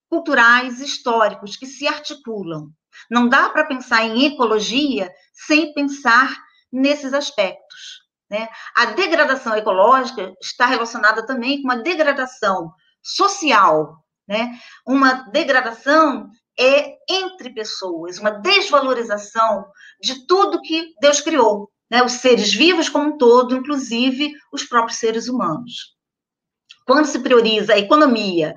culturais, 0.10 0.80
históricos 0.80 1.58
que 1.58 1.66
se 1.66 1.86
articulam. 1.86 2.70
Não 3.12 3.28
dá 3.28 3.50
para 3.50 3.66
pensar 3.66 4.06
em 4.06 4.26
ecologia 4.26 5.12
sem 5.34 5.74
pensar 5.74 6.34
nesses 6.72 7.14
aspectos. 7.14 8.03
Né? 8.34 8.50
A 8.76 8.86
degradação 8.86 9.56
ecológica 9.56 10.34
está 10.42 10.66
relacionada 10.66 11.24
também 11.24 11.62
com 11.62 11.68
uma 11.68 11.84
degradação 11.84 12.74
social, 13.00 14.04
né? 14.28 14.58
uma 14.88 15.30
degradação 15.30 16.32
é 16.60 16.96
entre 17.08 17.54
pessoas, 17.54 18.18
uma 18.18 18.32
desvalorização 18.32 19.68
de 20.02 20.26
tudo 20.26 20.64
que 20.64 20.96
Deus 21.00 21.22
criou, 21.22 21.70
né? 21.92 22.02
os 22.02 22.14
seres 22.14 22.52
vivos 22.52 22.90
como 22.90 23.10
um 23.10 23.18
todo, 23.20 23.56
inclusive 23.56 24.34
os 24.52 24.64
próprios 24.64 24.98
seres 24.98 25.28
humanos. 25.28 25.96
Quando 26.88 27.06
se 27.06 27.20
prioriza 27.20 27.76
a 27.76 27.80
economia 27.80 28.56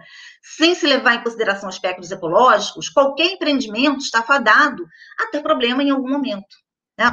sem 0.57 0.75
se 0.75 0.87
levar 0.87 1.17
em 1.17 1.23
consideração 1.23 1.69
aspectos 1.69 2.11
ecológicos, 2.11 2.89
qualquer 2.89 3.27
empreendimento 3.27 3.99
está 3.99 4.23
fadado 4.23 4.87
a 5.21 5.27
ter 5.27 5.43
problema 5.43 5.83
em 5.83 5.91
algum 5.91 6.09
momento. 6.09 6.57
Né? 6.99 7.13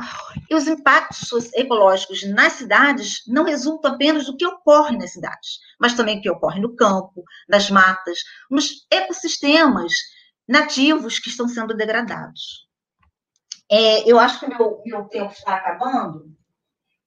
E 0.49 0.55
os 0.55 0.67
impactos 0.67 1.51
ecológicos 1.53 2.23
nas 2.29 2.53
cidades 2.53 3.23
não 3.27 3.43
resultam 3.43 3.93
apenas 3.93 4.25
do 4.25 4.37
que 4.37 4.45
ocorre 4.45 4.97
nas 4.97 5.11
cidades, 5.11 5.59
mas 5.79 5.93
também 5.93 6.17
do 6.17 6.21
que 6.21 6.29
ocorre 6.29 6.59
no 6.59 6.75
campo, 6.75 7.23
nas 7.47 7.69
matas, 7.69 8.19
nos 8.49 8.85
ecossistemas 8.89 9.93
nativos 10.47 11.19
que 11.19 11.29
estão 11.29 11.47
sendo 11.47 11.75
degradados. 11.75 12.67
É, 13.69 14.09
eu 14.09 14.19
acho 14.19 14.39
que 14.39 14.47
meu, 14.47 14.81
meu 14.85 15.05
tempo 15.05 15.31
está 15.31 15.55
acabando, 15.55 16.31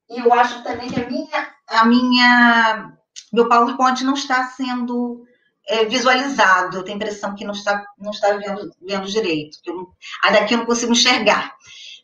e 0.08 0.18
eu 0.18 0.32
acho 0.32 0.62
também 0.62 0.88
que 0.88 1.00
a 1.00 1.08
minha, 1.08 1.54
a 1.68 1.84
minha 1.84 2.96
meu 3.32 3.48
PowerPoint 3.48 4.04
não 4.04 4.14
está 4.14 4.44
sendo 4.48 5.26
é, 5.66 5.84
visualizado. 5.84 6.76
Eu 6.76 6.82
tenho 6.84 6.96
a 6.96 7.00
impressão 7.02 7.34
que 7.34 7.44
não 7.44 7.52
está, 7.52 7.84
não 7.98 8.10
está 8.10 8.32
vendo, 8.36 8.70
vendo 8.80 9.06
direito. 9.06 9.58
Eu, 9.64 9.88
daqui 10.32 10.54
eu 10.54 10.58
não 10.58 10.66
consigo 10.66 10.92
enxergar. 10.92 11.54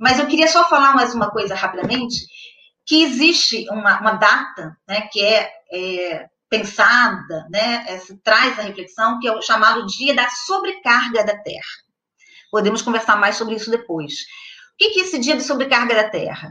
Mas 0.03 0.19
eu 0.19 0.27
queria 0.27 0.49
só 0.49 0.69
falar 0.69 0.97
mais 0.97 1.15
uma 1.15 1.31
coisa 1.31 1.55
rapidamente, 1.55 2.27
que 2.85 3.05
existe 3.05 3.69
uma, 3.71 4.01
uma 4.01 4.15
data 4.15 4.77
né, 4.89 5.03
que 5.03 5.25
é, 5.25 5.49
é 5.73 6.29
pensada, 6.51 7.47
né, 7.49 7.87
é, 7.87 8.01
traz 8.25 8.59
a 8.59 8.63
reflexão, 8.63 9.21
que 9.21 9.29
é 9.29 9.33
o 9.33 9.41
chamado 9.41 9.87
Dia 9.87 10.13
da 10.13 10.29
Sobrecarga 10.29 11.25
da 11.25 11.39
Terra. 11.39 11.63
Podemos 12.51 12.83
conversar 12.83 13.15
mais 13.17 13.37
sobre 13.37 13.55
isso 13.55 13.71
depois. 13.71 14.13
O 14.75 14.77
que 14.77 14.99
é 14.99 15.05
esse 15.05 15.21
Dia 15.21 15.37
de 15.37 15.45
Sobrecarga 15.45 15.95
da 15.95 16.11
Terra? 16.11 16.51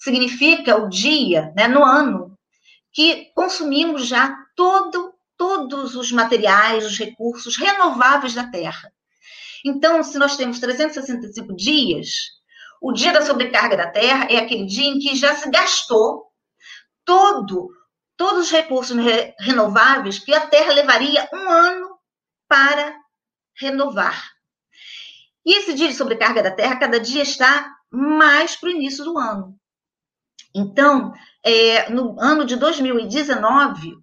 Significa 0.00 0.76
o 0.76 0.88
dia 0.88 1.52
né, 1.56 1.68
no 1.68 1.84
ano 1.84 2.36
que 2.92 3.30
consumimos 3.32 4.08
já 4.08 4.36
todo, 4.56 5.14
todos 5.36 5.94
os 5.94 6.10
materiais, 6.10 6.84
os 6.84 6.98
recursos 6.98 7.56
renováveis 7.56 8.34
da 8.34 8.50
Terra. 8.50 8.92
Então, 9.64 10.02
se 10.02 10.18
nós 10.18 10.36
temos 10.36 10.58
365 10.58 11.54
dias, 11.54 12.37
o 12.80 12.92
dia 12.92 13.12
da 13.12 13.22
sobrecarga 13.22 13.76
da 13.76 13.90
Terra 13.90 14.26
é 14.30 14.36
aquele 14.36 14.66
dia 14.66 14.88
em 14.88 14.98
que 14.98 15.14
já 15.16 15.34
se 15.34 15.50
gastou 15.50 16.26
todo, 17.04 17.70
todos 18.16 18.46
os 18.46 18.50
recursos 18.50 18.96
renováveis 19.38 20.18
que 20.18 20.34
a 20.34 20.46
Terra 20.46 20.72
levaria 20.72 21.28
um 21.32 21.50
ano 21.50 21.98
para 22.48 22.96
renovar. 23.56 24.30
E 25.44 25.58
esse 25.58 25.74
dia 25.74 25.88
de 25.88 25.94
sobrecarga 25.94 26.42
da 26.42 26.50
Terra, 26.50 26.78
cada 26.78 27.00
dia 27.00 27.22
está 27.22 27.74
mais 27.90 28.54
para 28.54 28.68
o 28.68 28.72
início 28.72 29.04
do 29.04 29.18
ano. 29.18 29.58
Então, 30.54 31.12
é, 31.44 31.90
no 31.90 32.20
ano 32.20 32.44
de 32.44 32.56
2019, 32.56 33.96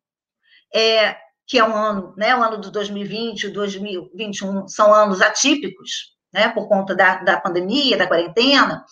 é, 0.74 1.18
que 1.48 1.60
é 1.60 1.64
um 1.64 1.76
ano, 1.76 2.14
né, 2.18 2.36
o 2.36 2.42
ano 2.42 2.60
de 2.60 2.72
2020 2.72 3.44
e 3.44 3.50
2021 3.50 4.68
são 4.68 4.94
anos 4.94 5.22
atípicos, 5.22 6.15
né, 6.36 6.50
por 6.50 6.68
conta 6.68 6.94
da, 6.94 7.16
da 7.24 7.40
pandemia, 7.40 7.98
da 7.98 8.06
quarentena. 8.06 8.84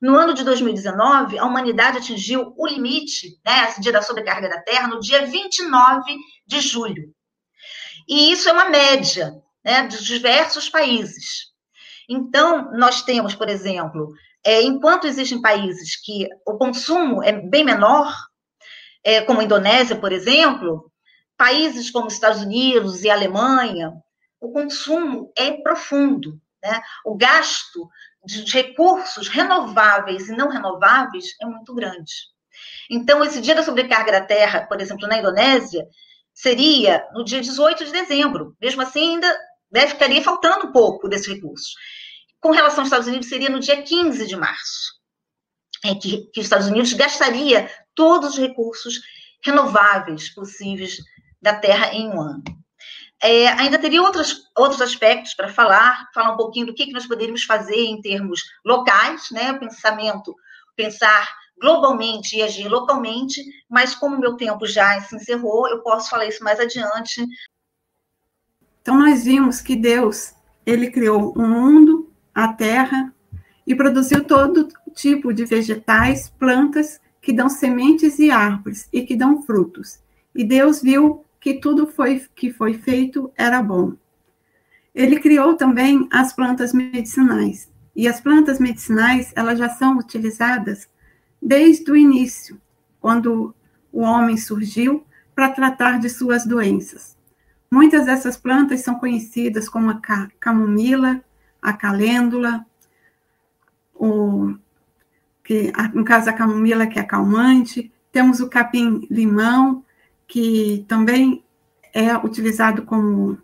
No 0.00 0.14
ano 0.16 0.32
de 0.32 0.44
2019, 0.44 1.36
a 1.36 1.44
humanidade 1.44 1.98
atingiu 1.98 2.54
o 2.56 2.66
limite, 2.66 3.40
né, 3.44 3.68
esse 3.68 3.80
dia 3.80 3.90
da 3.90 4.00
sobrecarga 4.00 4.48
da 4.48 4.62
Terra, 4.62 4.86
no 4.86 5.00
dia 5.00 5.26
29 5.26 6.16
de 6.46 6.60
julho. 6.60 7.12
E 8.08 8.30
isso 8.30 8.48
é 8.48 8.52
uma 8.52 8.70
média, 8.70 9.34
né, 9.64 9.88
de 9.88 10.04
diversos 10.04 10.68
países. 10.68 11.46
Então, 12.08 12.70
nós 12.72 13.02
temos, 13.02 13.34
por 13.34 13.48
exemplo, 13.48 14.12
é, 14.44 14.62
enquanto 14.62 15.08
existem 15.08 15.42
países 15.42 15.96
que 15.96 16.28
o 16.46 16.56
consumo 16.56 17.20
é 17.20 17.32
bem 17.32 17.64
menor, 17.64 18.14
é, 19.02 19.22
como 19.22 19.40
a 19.40 19.44
Indonésia, 19.44 19.96
por 19.96 20.12
exemplo, 20.12 20.88
países 21.36 21.90
como 21.90 22.06
Estados 22.06 22.42
Unidos 22.42 23.02
e 23.02 23.10
Alemanha, 23.10 23.92
o 24.40 24.52
consumo 24.52 25.32
é 25.36 25.50
profundo. 25.50 26.40
Né? 26.66 26.80
O 27.04 27.16
gasto 27.16 27.88
de 28.24 28.42
recursos 28.52 29.28
renováveis 29.28 30.28
e 30.28 30.36
não 30.36 30.48
renováveis 30.48 31.26
é 31.40 31.46
muito 31.46 31.74
grande. 31.74 32.12
Então, 32.90 33.24
esse 33.24 33.40
dia 33.40 33.54
da 33.54 33.62
sobrecarga 33.62 34.12
da 34.12 34.20
Terra, 34.20 34.66
por 34.66 34.80
exemplo, 34.80 35.06
na 35.06 35.18
Indonésia, 35.18 35.86
seria 36.34 37.06
no 37.12 37.24
dia 37.24 37.40
18 37.40 37.84
de 37.84 37.92
dezembro. 37.92 38.56
Mesmo 38.60 38.82
assim, 38.82 39.14
ainda 39.14 39.36
deve 39.70 39.92
ficaria 39.92 40.22
faltando 40.22 40.66
um 40.66 40.72
pouco 40.72 41.08
desses 41.08 41.26
recursos. 41.26 41.74
Com 42.40 42.50
relação 42.50 42.80
aos 42.80 42.88
Estados 42.88 43.06
Unidos, 43.06 43.28
seria 43.28 43.48
no 43.48 43.60
dia 43.60 43.82
15 43.82 44.26
de 44.26 44.36
março, 44.36 44.94
é 45.84 45.94
que, 45.94 46.26
que 46.32 46.40
os 46.40 46.46
Estados 46.46 46.66
Unidos 46.66 46.92
gastaria 46.92 47.70
todos 47.94 48.30
os 48.30 48.38
recursos 48.38 49.00
renováveis 49.44 50.32
possíveis 50.34 50.98
da 51.40 51.54
Terra 51.54 51.92
em 51.92 52.08
um 52.08 52.20
ano. 52.20 52.42
É, 53.22 53.48
ainda 53.48 53.78
teria 53.78 54.02
outros, 54.02 54.50
outros 54.56 54.82
aspectos 54.82 55.34
para 55.34 55.48
falar, 55.48 56.08
falar 56.14 56.32
um 56.32 56.36
pouquinho 56.36 56.66
do 56.66 56.74
que, 56.74 56.86
que 56.86 56.92
nós 56.92 57.06
poderíamos 57.06 57.44
fazer 57.44 57.84
em 57.84 58.00
termos 58.00 58.42
locais, 58.64 59.30
né? 59.30 59.54
Pensamento, 59.54 60.34
pensar 60.76 61.26
globalmente 61.58 62.36
e 62.36 62.42
agir 62.42 62.68
localmente, 62.68 63.42
mas 63.68 63.94
como 63.94 64.18
meu 64.18 64.36
tempo 64.36 64.66
já 64.66 65.00
se 65.00 65.16
encerrou, 65.16 65.68
eu 65.68 65.80
posso 65.82 66.10
falar 66.10 66.26
isso 66.26 66.44
mais 66.44 66.60
adiante. 66.60 67.24
Então 68.82 68.98
nós 68.98 69.24
vimos 69.24 69.60
que 69.60 69.74
Deus, 69.74 70.34
ele 70.64 70.90
criou 70.90 71.32
o 71.34 71.42
um 71.42 71.48
mundo, 71.48 72.12
a 72.34 72.52
terra 72.52 73.14
e 73.66 73.74
produziu 73.74 74.22
todo 74.24 74.68
tipo 74.94 75.32
de 75.32 75.44
vegetais, 75.44 76.28
plantas 76.38 77.00
que 77.20 77.32
dão 77.32 77.48
sementes 77.48 78.18
e 78.18 78.30
árvores 78.30 78.88
e 78.92 79.02
que 79.02 79.16
dão 79.16 79.42
frutos. 79.42 79.98
E 80.34 80.44
Deus 80.44 80.82
viu 80.82 81.24
que 81.40 81.54
tudo 81.54 81.86
foi 81.86 82.24
que 82.34 82.52
foi 82.52 82.74
feito 82.74 83.32
era 83.36 83.62
bom. 83.62 83.94
Ele 84.94 85.20
criou 85.20 85.54
também 85.54 86.08
as 86.10 86.32
plantas 86.32 86.72
medicinais. 86.72 87.70
E 87.94 88.06
as 88.06 88.20
plantas 88.20 88.58
medicinais, 88.58 89.32
elas 89.34 89.58
já 89.58 89.68
são 89.68 89.96
utilizadas 89.96 90.88
desde 91.40 91.90
o 91.90 91.96
início, 91.96 92.60
quando 93.00 93.54
o 93.92 94.00
homem 94.00 94.36
surgiu 94.36 95.06
para 95.34 95.50
tratar 95.50 95.98
de 95.98 96.08
suas 96.10 96.46
doenças. 96.46 97.16
Muitas 97.70 98.06
dessas 98.06 98.36
plantas 98.36 98.80
são 98.80 98.96
conhecidas 98.96 99.68
como 99.68 99.90
a 99.90 100.00
camomila, 100.38 101.22
a 101.60 101.72
calêndula, 101.72 102.64
o, 103.94 104.54
que, 105.42 105.72
no 105.94 106.04
caso 106.04 106.28
a 106.28 106.32
camomila, 106.32 106.86
que 106.86 106.98
é 106.98 107.02
calmante, 107.02 107.92
temos 108.12 108.40
o 108.40 108.48
capim-limão, 108.48 109.84
que 110.26 110.84
também 110.88 111.44
é 111.92 112.16
utilizado 112.16 112.82
como, 112.82 113.38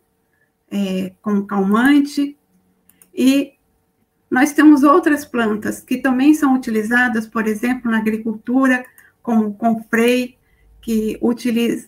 é, 0.71 1.13
como 1.23 1.47
calmante, 1.47 2.37
e 3.15 3.55
nós 4.31 4.53
temos 4.53 4.83
outras 4.83 5.25
plantas 5.25 5.81
que 5.81 5.99
também 5.99 6.33
são 6.33 6.55
utilizadas, 6.55 7.27
por 7.27 7.47
exemplo, 7.47 7.91
na 7.91 7.99
agricultura, 7.99 8.85
como 9.23 9.55
confrei, 9.55 10.39
que 10.81 11.19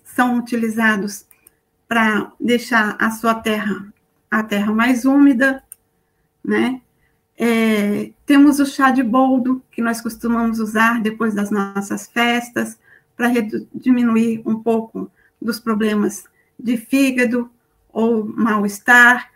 são 0.05 0.39
utilizados 0.39 1.27
para 1.89 2.33
deixar 2.39 2.97
a 3.01 3.11
sua 3.11 3.35
terra, 3.35 3.93
a 4.31 4.43
terra 4.43 4.73
mais 4.73 5.05
úmida, 5.05 5.63
né? 6.45 6.81
É, 7.37 8.13
temos 8.25 8.61
o 8.61 8.67
chá 8.67 8.91
de 8.91 9.03
boldo, 9.03 9.63
que 9.71 9.83
nós 9.83 10.01
costumamos 10.01 10.61
usar 10.61 11.01
depois 11.01 11.35
das 11.35 11.51
nossas 11.51 12.07
festas, 12.07 12.79
para 13.17 13.29
diminuir 13.73 14.43
um 14.45 14.63
pouco 14.63 15.11
dos 15.41 15.61
problemas 15.61 16.25
de 16.59 16.77
fígado 16.77 17.51
ou 17.93 18.25
mal-estar. 18.25 19.31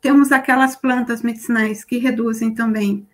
Temos 0.00 0.30
aquelas 0.30 0.76
plantas 0.76 1.22
medicinais 1.22 1.84
que 1.84 1.98
reduzem 1.98 2.54
também 2.54 3.06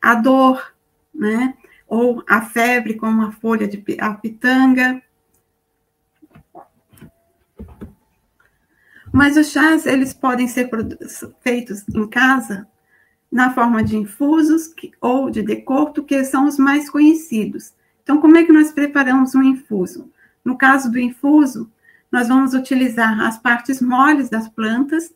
a 0.00 0.14
dor, 0.14 0.74
né? 1.14 1.54
Ou 1.86 2.22
a 2.28 2.42
febre, 2.42 2.94
como 2.94 3.22
a 3.22 3.32
folha 3.32 3.66
de 3.66 3.82
a 4.00 4.14
pitanga. 4.14 5.02
Mas 9.12 9.36
os 9.36 9.48
chás, 9.48 9.86
eles 9.86 10.12
podem 10.12 10.46
ser 10.48 10.68
feitos 11.40 11.84
em 11.88 12.06
casa 12.08 12.68
na 13.30 13.52
forma 13.52 13.82
de 13.82 13.96
infusos 13.96 14.72
ou 15.00 15.30
de 15.30 15.42
decorto, 15.42 16.02
que 16.02 16.24
são 16.24 16.46
os 16.46 16.58
mais 16.58 16.88
conhecidos. 16.88 17.72
Então, 18.08 18.22
como 18.22 18.38
é 18.38 18.42
que 18.42 18.50
nós 18.50 18.72
preparamos 18.72 19.34
um 19.34 19.42
infuso? 19.42 20.10
No 20.42 20.56
caso 20.56 20.90
do 20.90 20.98
infuso, 20.98 21.70
nós 22.10 22.26
vamos 22.26 22.54
utilizar 22.54 23.20
as 23.20 23.36
partes 23.36 23.82
moles 23.82 24.30
das 24.30 24.48
plantas, 24.48 25.12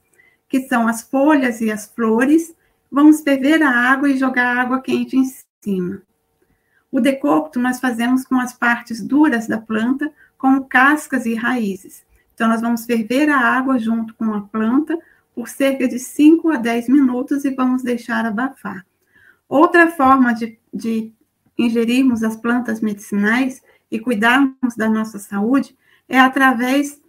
que 0.47 0.69
são 0.69 0.87
as 0.87 1.01
folhas 1.01 1.63
e 1.63 1.73
as 1.73 1.87
flores, 1.87 2.55
vamos 2.91 3.23
ferver 3.23 3.63
a 3.63 3.71
água 3.71 4.11
e 4.11 4.19
jogar 4.19 4.59
água 4.59 4.83
quente 4.83 5.17
em 5.17 5.25
cima. 5.63 6.03
O 6.91 7.01
decocto 7.01 7.59
nós 7.59 7.81
fazemos 7.81 8.27
com 8.27 8.39
as 8.39 8.53
partes 8.53 9.03
duras 9.03 9.47
da 9.47 9.57
planta, 9.57 10.13
como 10.37 10.67
cascas 10.67 11.25
e 11.25 11.35
raízes. 11.35 12.05
Então, 12.35 12.47
nós 12.47 12.61
vamos 12.61 12.85
ferver 12.85 13.31
a 13.31 13.39
água 13.39 13.79
junto 13.79 14.13
com 14.17 14.35
a 14.35 14.43
planta 14.43 14.99
por 15.35 15.49
cerca 15.49 15.89
de 15.89 15.99
5 15.99 16.51
a 16.51 16.57
10 16.59 16.91
minutos 16.91 17.47
e 17.47 17.55
vamos 17.55 17.83
deixar 17.83 18.27
abafar. 18.27 18.85
Outra 19.49 19.91
forma 19.91 20.35
de, 20.35 20.59
de 20.75 21.11
ingerirmos 21.59 22.23
as 22.23 22.37
plantas 22.37 22.81
medicinais 22.81 23.62
e 23.91 23.99
cuidarmos 23.99 24.75
da 24.77 24.88
nossa 24.88 25.19
saúde 25.19 25.77
é 26.09 26.19
através 26.19 27.01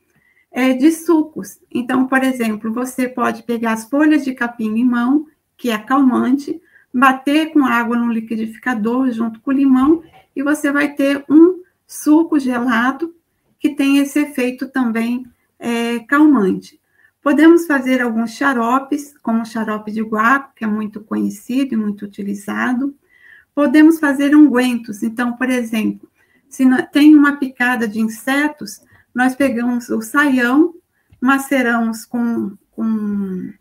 é, 0.51 0.73
de 0.73 0.91
sucos. 0.91 1.59
Então, 1.71 2.07
por 2.07 2.23
exemplo, 2.23 2.71
você 2.71 3.07
pode 3.07 3.43
pegar 3.43 3.73
as 3.73 3.85
folhas 3.85 4.23
de 4.23 4.33
capim-limão, 4.33 5.27
que 5.57 5.69
é 5.69 5.77
calmante, 5.77 6.61
bater 6.93 7.51
com 7.51 7.65
água 7.65 7.97
no 7.97 8.11
liquidificador 8.11 9.11
junto 9.11 9.39
com 9.41 9.51
o 9.51 9.53
limão 9.53 10.03
e 10.35 10.43
você 10.43 10.71
vai 10.71 10.93
ter 10.93 11.25
um 11.29 11.61
suco 11.87 12.39
gelado 12.39 13.15
que 13.59 13.69
tem 13.69 13.97
esse 13.97 14.19
efeito 14.19 14.67
também 14.67 15.25
é, 15.57 15.99
calmante. 15.99 16.79
Podemos 17.21 17.65
fazer 17.65 18.01
alguns 18.01 18.31
xaropes, 18.31 19.15
como 19.23 19.41
o 19.41 19.45
xarope 19.45 19.91
de 19.91 20.01
guaco, 20.01 20.53
que 20.55 20.65
é 20.65 20.67
muito 20.67 20.99
conhecido 20.99 21.73
e 21.73 21.77
muito 21.77 22.03
utilizado. 22.03 22.93
Podemos 23.55 23.99
fazer 23.99 24.35
ungüentos. 24.35 25.03
Então, 25.03 25.33
por 25.33 25.49
exemplo, 25.49 26.09
se 26.49 26.65
tem 26.91 27.15
uma 27.15 27.37
picada 27.37 27.87
de 27.87 27.99
insetos, 27.99 28.81
nós 29.13 29.35
pegamos 29.35 29.89
o 29.89 30.01
saião, 30.01 30.73
maceramos 31.19 32.05
com, 32.05 32.57
com 32.71 33.53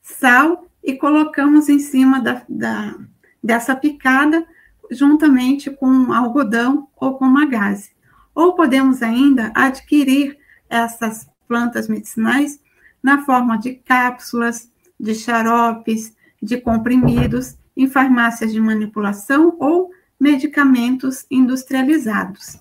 sal 0.00 0.66
e 0.82 0.94
colocamos 0.94 1.68
em 1.68 1.78
cima 1.78 2.20
da, 2.20 2.42
da, 2.48 2.96
dessa 3.42 3.76
picada, 3.76 4.46
juntamente 4.90 5.70
com 5.70 6.12
algodão 6.12 6.88
ou 6.96 7.14
com 7.14 7.26
magase. 7.26 7.90
Ou 8.34 8.54
podemos 8.54 9.02
ainda 9.02 9.52
adquirir 9.54 10.38
essas 10.68 11.28
plantas 11.46 11.88
medicinais 11.88 12.58
na 13.02 13.24
forma 13.24 13.58
de 13.58 13.74
cápsulas, 13.74 14.70
de 14.98 15.14
xaropes, 15.14 16.14
de 16.42 16.60
comprimidos, 16.60 17.56
em 17.76 17.88
farmácias 17.88 18.52
de 18.52 18.60
manipulação 18.60 19.56
ou 19.58 19.90
medicamentos 20.18 21.26
industrializados. 21.30 22.58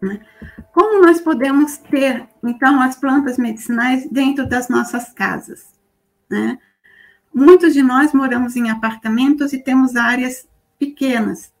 Né? 0.00 0.20
Como 0.72 1.02
nós 1.02 1.20
podemos 1.20 1.76
ter, 1.78 2.28
então, 2.42 2.80
as 2.80 2.96
plantas 2.96 3.36
medicinais 3.36 4.08
dentro 4.10 4.48
das 4.48 4.68
nossas 4.68 5.12
casas? 5.12 5.74
Né? 6.30 6.58
Muitos 7.32 7.72
de 7.72 7.82
nós 7.82 8.12
moramos 8.12 8.56
em 8.56 8.70
apartamentos 8.70 9.52
e 9.52 9.62
temos 9.62 9.96
áreas 9.96 10.48
pequenas. 10.78 11.52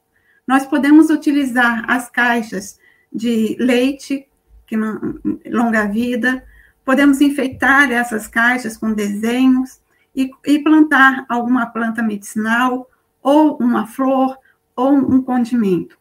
Nós 0.46 0.64
podemos 0.64 1.10
utilizar 1.10 1.84
as 1.90 2.08
caixas 2.08 2.78
de 3.12 3.56
leite, 3.58 4.26
que 4.66 4.76
não, 4.76 5.18
longa 5.46 5.86
vida, 5.86 6.44
Podemos 6.88 7.20
enfeitar 7.20 7.92
essas 7.92 8.26
caixas 8.26 8.74
com 8.74 8.94
desenhos 8.94 9.78
e, 10.16 10.30
e 10.46 10.58
plantar 10.60 11.26
alguma 11.28 11.66
planta 11.66 12.02
medicinal, 12.02 12.88
ou 13.22 13.58
uma 13.58 13.86
flor, 13.86 14.38
ou 14.74 14.94
um 14.94 15.20
condimento. 15.20 15.98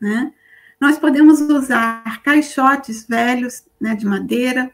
Né? 0.00 0.32
Nós 0.80 0.96
podemos 0.96 1.42
usar 1.42 2.22
caixotes 2.22 3.06
velhos 3.06 3.64
né, 3.78 3.94
de 3.94 4.06
madeira, 4.06 4.72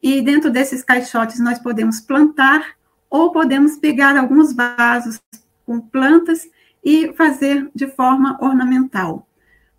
e 0.00 0.22
dentro 0.22 0.48
desses 0.48 0.80
caixotes 0.80 1.40
nós 1.40 1.58
podemos 1.58 1.98
plantar, 2.00 2.76
ou 3.10 3.32
podemos 3.32 3.78
pegar 3.78 4.16
alguns 4.16 4.52
vasos 4.52 5.20
com 5.66 5.80
plantas 5.80 6.48
e 6.84 7.12
fazer 7.14 7.68
de 7.74 7.88
forma 7.88 8.38
ornamental. 8.40 9.26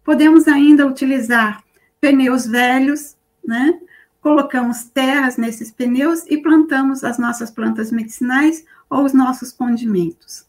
Podemos 0.03 0.45
ainda 0.49 0.85
utilizar 0.85 1.63
pneus 2.01 2.45
velhos 2.45 3.15
né? 3.45 3.79
Colocamos 4.21 4.83
terras 4.83 5.35
nesses 5.35 5.71
pneus 5.71 6.23
e 6.27 6.37
plantamos 6.37 7.03
as 7.03 7.17
nossas 7.17 7.49
plantas 7.49 7.91
medicinais 7.91 8.63
ou 8.89 9.03
os 9.03 9.13
nossos 9.13 9.51
condimentos. 9.51 10.45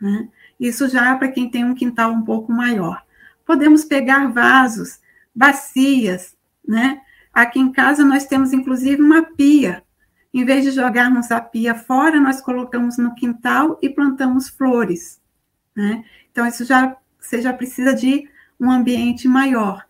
Né? 0.00 0.28
Isso 0.60 0.88
já 0.88 1.14
é 1.14 1.18
para 1.18 1.28
quem 1.28 1.50
tem 1.50 1.64
um 1.64 1.74
quintal 1.74 2.12
um 2.12 2.22
pouco 2.22 2.52
maior. 2.52 3.02
Podemos 3.44 3.84
pegar 3.84 4.28
vasos, 4.28 5.00
bacias, 5.34 6.36
né? 6.66 7.00
Aqui 7.32 7.60
em 7.60 7.70
casa 7.70 8.04
nós 8.04 8.26
temos 8.26 8.52
inclusive 8.52 9.00
uma 9.00 9.22
pia. 9.22 9.82
Em 10.32 10.44
vez 10.44 10.64
de 10.64 10.70
jogarmos 10.70 11.30
a 11.30 11.40
pia 11.40 11.74
fora, 11.74 12.20
nós 12.20 12.40
colocamos 12.40 12.98
no 12.98 13.14
quintal 13.14 13.78
e 13.80 13.88
plantamos 13.88 14.48
flores, 14.48 15.20
né? 15.74 16.04
Então 16.30 16.46
isso 16.46 16.64
já 16.64 16.96
você 17.18 17.40
já 17.40 17.52
precisa 17.52 17.94
de 17.94 18.28
um 18.58 18.70
ambiente 18.70 19.26
maior. 19.28 19.84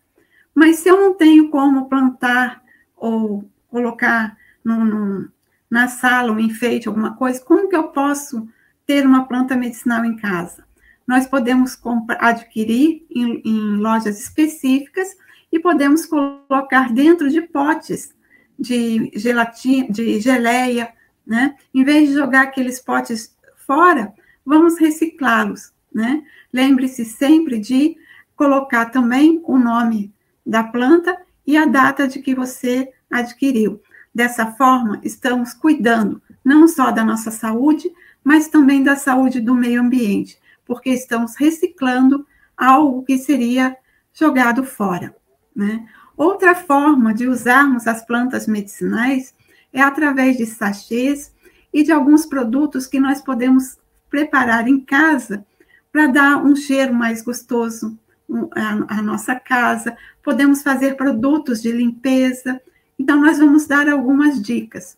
Mas 0.53 0.77
se 0.77 0.89
eu 0.89 0.97
não 0.97 1.13
tenho 1.13 1.49
como 1.49 1.87
plantar 1.87 2.61
ou 2.97 3.47
colocar 3.69 4.35
no, 4.63 4.83
no, 4.83 5.29
na 5.69 5.87
sala 5.87 6.31
um 6.31 6.39
enfeite, 6.39 6.87
alguma 6.87 7.15
coisa, 7.15 7.39
como 7.39 7.69
que 7.69 7.75
eu 7.75 7.89
posso 7.89 8.47
ter 8.85 9.05
uma 9.05 9.25
planta 9.25 9.55
medicinal 9.55 10.03
em 10.03 10.15
casa? 10.15 10.65
Nós 11.05 11.25
podemos 11.25 11.79
adquirir 12.19 13.05
em, 13.09 13.41
em 13.45 13.77
lojas 13.77 14.19
específicas 14.19 15.15
e 15.51 15.59
podemos 15.59 16.05
colocar 16.05 16.91
dentro 16.91 17.29
de 17.29 17.41
potes 17.41 18.13
de 18.59 19.11
gelatina, 19.15 19.89
de 19.89 20.19
geleia, 20.19 20.91
né? 21.25 21.55
Em 21.73 21.83
vez 21.83 22.09
de 22.09 22.15
jogar 22.15 22.43
aqueles 22.43 22.79
potes 22.79 23.35
fora, 23.65 24.13
vamos 24.45 24.77
reciclá-los, 24.77 25.71
né? 25.93 26.23
Lembre-se 26.51 27.05
sempre 27.05 27.59
de 27.59 27.95
colocar 28.35 28.87
também 28.87 29.41
o 29.43 29.57
nome 29.57 30.13
da 30.45 30.63
planta 30.63 31.17
e 31.47 31.55
a 31.55 31.65
data 31.65 32.05
de 32.07 32.19
que 32.19 32.35
você 32.35 32.91
adquiriu. 33.09 33.81
Dessa 34.13 34.47
forma, 34.47 34.99
estamos 35.01 35.53
cuidando 35.53 36.21
não 36.43 36.67
só 36.67 36.91
da 36.91 37.05
nossa 37.05 37.31
saúde, 37.31 37.89
mas 38.23 38.49
também 38.49 38.83
da 38.83 38.97
saúde 38.97 39.39
do 39.39 39.55
meio 39.55 39.81
ambiente, 39.81 40.37
porque 40.65 40.89
estamos 40.89 41.35
reciclando 41.35 42.27
algo 42.57 43.03
que 43.03 43.17
seria 43.17 43.77
jogado 44.13 44.63
fora. 44.63 45.15
Né? 45.55 45.87
Outra 46.17 46.53
forma 46.53 47.13
de 47.13 47.27
usarmos 47.27 47.87
as 47.87 48.05
plantas 48.05 48.47
medicinais 48.47 49.33
é 49.71 49.81
através 49.81 50.35
de 50.35 50.45
sachês 50.45 51.33
e 51.71 51.83
de 51.83 51.91
alguns 51.91 52.25
produtos 52.25 52.87
que 52.87 52.99
nós 52.99 53.21
podemos 53.21 53.77
preparar 54.09 54.67
em 54.67 54.79
casa 54.79 55.45
para 55.91 56.07
dar 56.07 56.37
um 56.43 56.55
cheiro 56.55 56.93
mais 56.93 57.21
gostoso 57.21 57.97
à 58.89 59.01
nossa 59.01 59.35
casa. 59.35 59.95
Podemos 60.23 60.61
fazer 60.61 60.95
produtos 60.95 61.61
de 61.61 61.71
limpeza, 61.71 62.61
então, 62.99 63.21
nós 63.21 63.37
vamos 63.37 63.67
dar 63.67 63.87
algumas 63.87 64.41
dicas. 64.41 64.97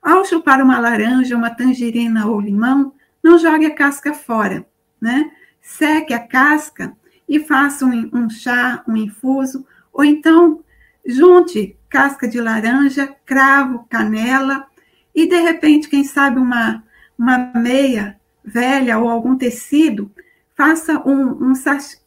Ao 0.00 0.24
chupar 0.24 0.62
uma 0.62 0.78
laranja, 0.78 1.36
uma 1.36 1.50
tangerina 1.50 2.26
ou 2.26 2.40
limão, 2.40 2.94
não 3.22 3.38
jogue 3.38 3.66
a 3.66 3.74
casca 3.74 4.14
fora, 4.14 4.64
né? 5.00 5.30
Seque 5.60 6.14
a 6.14 6.20
casca 6.20 6.96
e 7.28 7.40
faça 7.40 7.84
um, 7.84 8.10
um 8.12 8.30
chá, 8.30 8.82
um 8.86 8.96
infuso, 8.96 9.66
ou 9.92 10.04
então 10.04 10.62
junte 11.04 11.76
casca 11.88 12.28
de 12.28 12.40
laranja, 12.40 13.14
cravo, 13.24 13.86
canela 13.88 14.66
e 15.14 15.26
de 15.26 15.40
repente, 15.40 15.88
quem 15.88 16.04
sabe 16.04 16.38
uma, 16.38 16.82
uma 17.18 17.52
meia 17.54 18.18
velha 18.44 18.98
ou 18.98 19.08
algum 19.08 19.36
tecido, 19.36 20.10
faça 20.56 20.98
um, 21.06 21.50
um, 21.50 21.54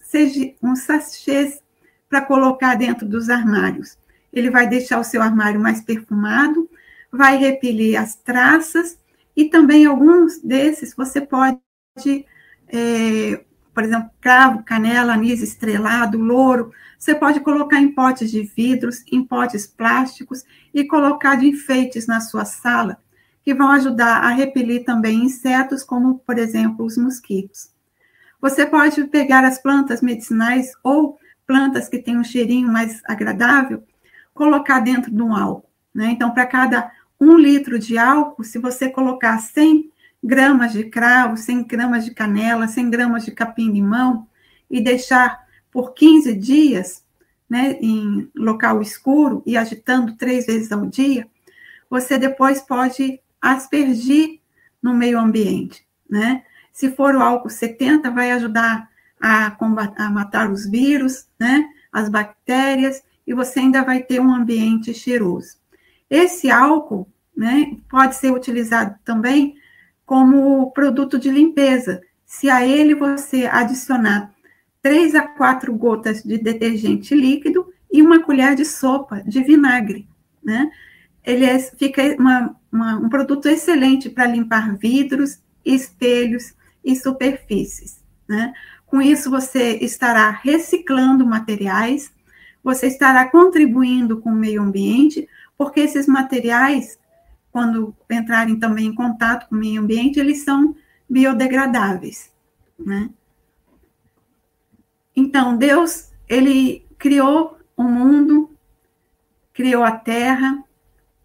sachê, 0.07 0.55
um 0.61 0.75
sachê 0.75 1.59
para 2.09 2.21
colocar 2.21 2.75
dentro 2.75 3.07
dos 3.07 3.29
armários 3.29 3.97
ele 4.35 4.51
vai 4.51 4.67
deixar 4.67 4.99
o 4.99 5.03
seu 5.03 5.21
armário 5.21 5.59
mais 5.59 5.81
perfumado, 5.81 6.69
vai 7.09 7.37
repelir 7.37 7.99
as 7.99 8.15
traças, 8.15 8.99
e 9.35 9.45
também 9.45 9.85
alguns 9.85 10.39
desses 10.39 10.93
você 10.93 11.21
pode, 11.21 11.57
é, 12.67 13.43
por 13.73 13.83
exemplo, 13.83 14.09
cravo, 14.19 14.63
canela, 14.63 15.13
anis 15.13 15.41
estrelado, 15.41 16.17
louro, 16.17 16.71
você 16.99 17.15
pode 17.15 17.39
colocar 17.39 17.79
em 17.79 17.93
potes 17.93 18.29
de 18.29 18.43
vidros, 18.43 19.03
em 19.11 19.23
potes 19.23 19.65
plásticos 19.65 20.43
e 20.73 20.83
colocar 20.83 21.35
de 21.35 21.47
enfeites 21.47 22.05
na 22.05 22.19
sua 22.19 22.43
sala, 22.43 22.97
que 23.41 23.53
vão 23.53 23.71
ajudar 23.71 24.23
a 24.23 24.29
repelir 24.29 24.83
também 24.83 25.23
insetos, 25.23 25.83
como, 25.83 26.19
por 26.19 26.37
exemplo, 26.37 26.85
os 26.85 26.97
mosquitos. 26.97 27.74
Você 28.45 28.63
pode 28.63 29.03
pegar 29.05 29.43
as 29.43 29.57
plantas 29.57 30.03
medicinais 30.03 30.71
ou 30.83 31.17
plantas 31.47 31.89
que 31.89 31.97
têm 31.97 32.15
um 32.15 32.23
cheirinho 32.23 32.71
mais 32.71 33.01
agradável 33.03 33.83
colocar 34.35 34.81
dentro 34.81 35.09
de 35.09 35.19
um 35.19 35.35
álcool. 35.35 35.67
Né? 35.91 36.11
Então, 36.11 36.29
para 36.29 36.45
cada 36.45 36.91
um 37.19 37.39
litro 37.39 37.79
de 37.79 37.97
álcool, 37.97 38.43
se 38.43 38.59
você 38.59 38.87
colocar 38.87 39.39
100 39.39 39.91
gramas 40.23 40.73
de 40.73 40.83
cravo, 40.83 41.37
100 41.37 41.63
gramas 41.63 42.05
de 42.05 42.11
canela, 42.11 42.67
100 42.67 42.91
gramas 42.91 43.25
de 43.25 43.31
capim-limão 43.31 44.27
e 44.69 44.79
deixar 44.79 45.43
por 45.71 45.95
15 45.95 46.35
dias 46.35 47.03
né, 47.49 47.79
em 47.81 48.29
local 48.35 48.79
escuro 48.79 49.41
e 49.43 49.57
agitando 49.57 50.13
três 50.13 50.45
vezes 50.45 50.71
ao 50.71 50.85
dia, 50.85 51.27
você 51.89 52.15
depois 52.19 52.61
pode 52.61 53.19
aspergir 53.41 54.39
no 54.83 54.93
meio 54.93 55.17
ambiente. 55.19 55.83
Né? 56.07 56.43
Se 56.75 56.91
for 56.91 57.15
o 57.15 57.21
álcool 57.21 57.49
70, 57.49 58.11
vai 58.11 58.33
ajudar 58.33 58.89
a, 59.17 59.49
combater, 59.51 60.01
a 60.01 60.09
matar 60.09 60.51
os 60.51 60.69
vírus, 60.69 61.25
né, 61.39 61.65
as 61.89 62.09
bactérias 62.09 63.01
e 63.25 63.33
você 63.33 63.61
ainda 63.61 63.81
vai 63.81 64.03
ter 64.03 64.19
um 64.19 64.29
ambiente 64.29 64.93
cheiroso. 64.93 65.55
Esse 66.09 66.51
álcool 66.51 67.07
né, 67.35 67.77
pode 67.89 68.15
ser 68.15 68.29
utilizado 68.33 68.93
também 69.05 69.55
como 70.05 70.69
produto 70.71 71.17
de 71.17 71.31
limpeza. 71.31 72.01
Se 72.25 72.49
a 72.49 72.67
ele 72.67 72.93
você 72.93 73.45
adicionar 73.45 74.33
3 74.81 75.15
a 75.15 75.21
4 75.29 75.73
gotas 75.73 76.23
de 76.23 76.37
detergente 76.37 77.15
líquido 77.15 77.71
e 77.89 78.01
uma 78.01 78.21
colher 78.21 78.53
de 78.53 78.65
sopa 78.65 79.23
de 79.25 79.41
vinagre, 79.41 80.09
né? 80.43 80.69
Ele 81.23 81.45
é, 81.45 81.57
fica 81.57 82.03
uma, 82.19 82.53
uma, 82.69 82.97
um 82.97 83.07
produto 83.07 83.47
excelente 83.47 84.09
para 84.09 84.27
limpar 84.27 84.75
vidros, 84.75 85.39
espelhos 85.63 86.53
e 86.85 86.95
superfícies, 86.95 88.01
né? 88.27 88.53
Com 88.85 89.01
isso, 89.01 89.29
você 89.29 89.77
estará 89.81 90.29
reciclando 90.29 91.25
materiais 91.25 92.13
você 92.65 92.87
estará 92.87 93.29
contribuindo 93.29 94.19
com 94.19 94.31
o 94.31 94.35
meio 94.35 94.63
ambiente, 94.63 95.29
porque 95.55 95.81
esses 95.81 96.07
materiais, 96.07 96.97
quando 97.51 97.95
entrarem 98.09 98.57
também 98.57 98.87
em 98.87 98.95
contato 98.95 99.47
com 99.47 99.55
o 99.55 99.59
meio 99.59 99.83
ambiente, 99.83 100.19
eles 100.19 100.43
são 100.43 100.75
biodegradáveis, 101.07 102.33
né? 102.77 103.11
Então, 105.15 105.55
Deus, 105.55 106.11
ele 106.27 106.83
criou 106.97 107.55
o 107.77 107.83
mundo, 107.83 108.49
criou 109.53 109.83
a 109.83 109.91
terra, 109.91 110.63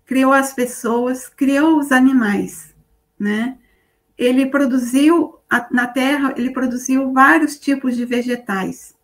criou 0.05 0.35
as 0.35 0.53
pessoas, 0.53 1.27
criou 1.27 1.79
os 1.79 1.90
animais, 1.90 2.75
né? 3.18 3.57
Ele 4.20 4.44
produziu 4.44 5.40
na 5.70 5.87
terra, 5.87 6.35
ele 6.37 6.50
produziu 6.50 7.11
vários 7.11 7.59
tipos 7.59 7.96
de 7.96 8.04
vegetais 8.04 8.94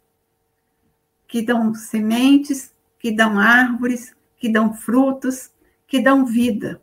que 1.26 1.40
dão 1.40 1.74
sementes, 1.74 2.70
que 2.98 3.10
dão 3.10 3.38
árvores, 3.38 4.14
que 4.36 4.46
dão 4.46 4.74
frutos, 4.74 5.50
que 5.86 6.00
dão 6.00 6.26
vida. 6.26 6.82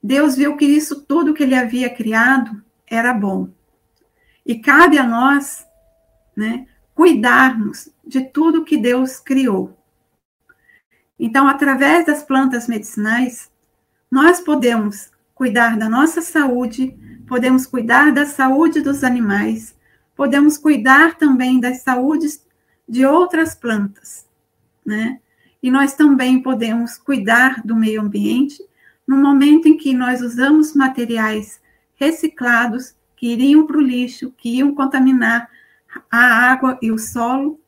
Deus 0.00 0.36
viu 0.36 0.56
que 0.56 0.64
isso 0.64 1.02
tudo 1.02 1.34
que 1.34 1.42
ele 1.42 1.56
havia 1.56 1.92
criado 1.92 2.62
era 2.86 3.12
bom. 3.12 3.48
E 4.46 4.60
cabe 4.60 4.96
a 4.96 5.02
nós, 5.02 5.66
né, 6.36 6.68
cuidarmos 6.94 7.88
de 8.06 8.20
tudo 8.20 8.64
que 8.64 8.76
Deus 8.76 9.18
criou. 9.18 9.76
Então, 11.18 11.48
através 11.48 12.06
das 12.06 12.22
plantas 12.22 12.68
medicinais, 12.68 13.50
nós 14.08 14.40
podemos 14.40 15.10
cuidar 15.36 15.76
da 15.76 15.86
nossa 15.86 16.22
saúde, 16.22 16.96
podemos 17.28 17.66
cuidar 17.66 18.10
da 18.10 18.24
saúde 18.24 18.80
dos 18.80 19.04
animais, 19.04 19.76
podemos 20.16 20.56
cuidar 20.56 21.18
também 21.18 21.60
das 21.60 21.82
saúdes 21.82 22.42
de 22.88 23.04
outras 23.04 23.54
plantas, 23.54 24.26
né? 24.84 25.20
E 25.62 25.70
nós 25.70 25.92
também 25.92 26.40
podemos 26.40 26.96
cuidar 26.96 27.60
do 27.62 27.76
meio 27.76 28.00
ambiente 28.00 28.64
no 29.06 29.18
momento 29.18 29.68
em 29.68 29.76
que 29.76 29.92
nós 29.92 30.22
usamos 30.22 30.74
materiais 30.74 31.60
reciclados 31.96 32.94
que 33.14 33.26
iriam 33.26 33.66
para 33.66 33.76
o 33.76 33.80
lixo, 33.80 34.32
que 34.38 34.56
iam 34.56 34.74
contaminar 34.74 35.50
a 36.10 36.50
água 36.50 36.78
e 36.80 36.90
o 36.90 36.98
solo, 36.98 37.60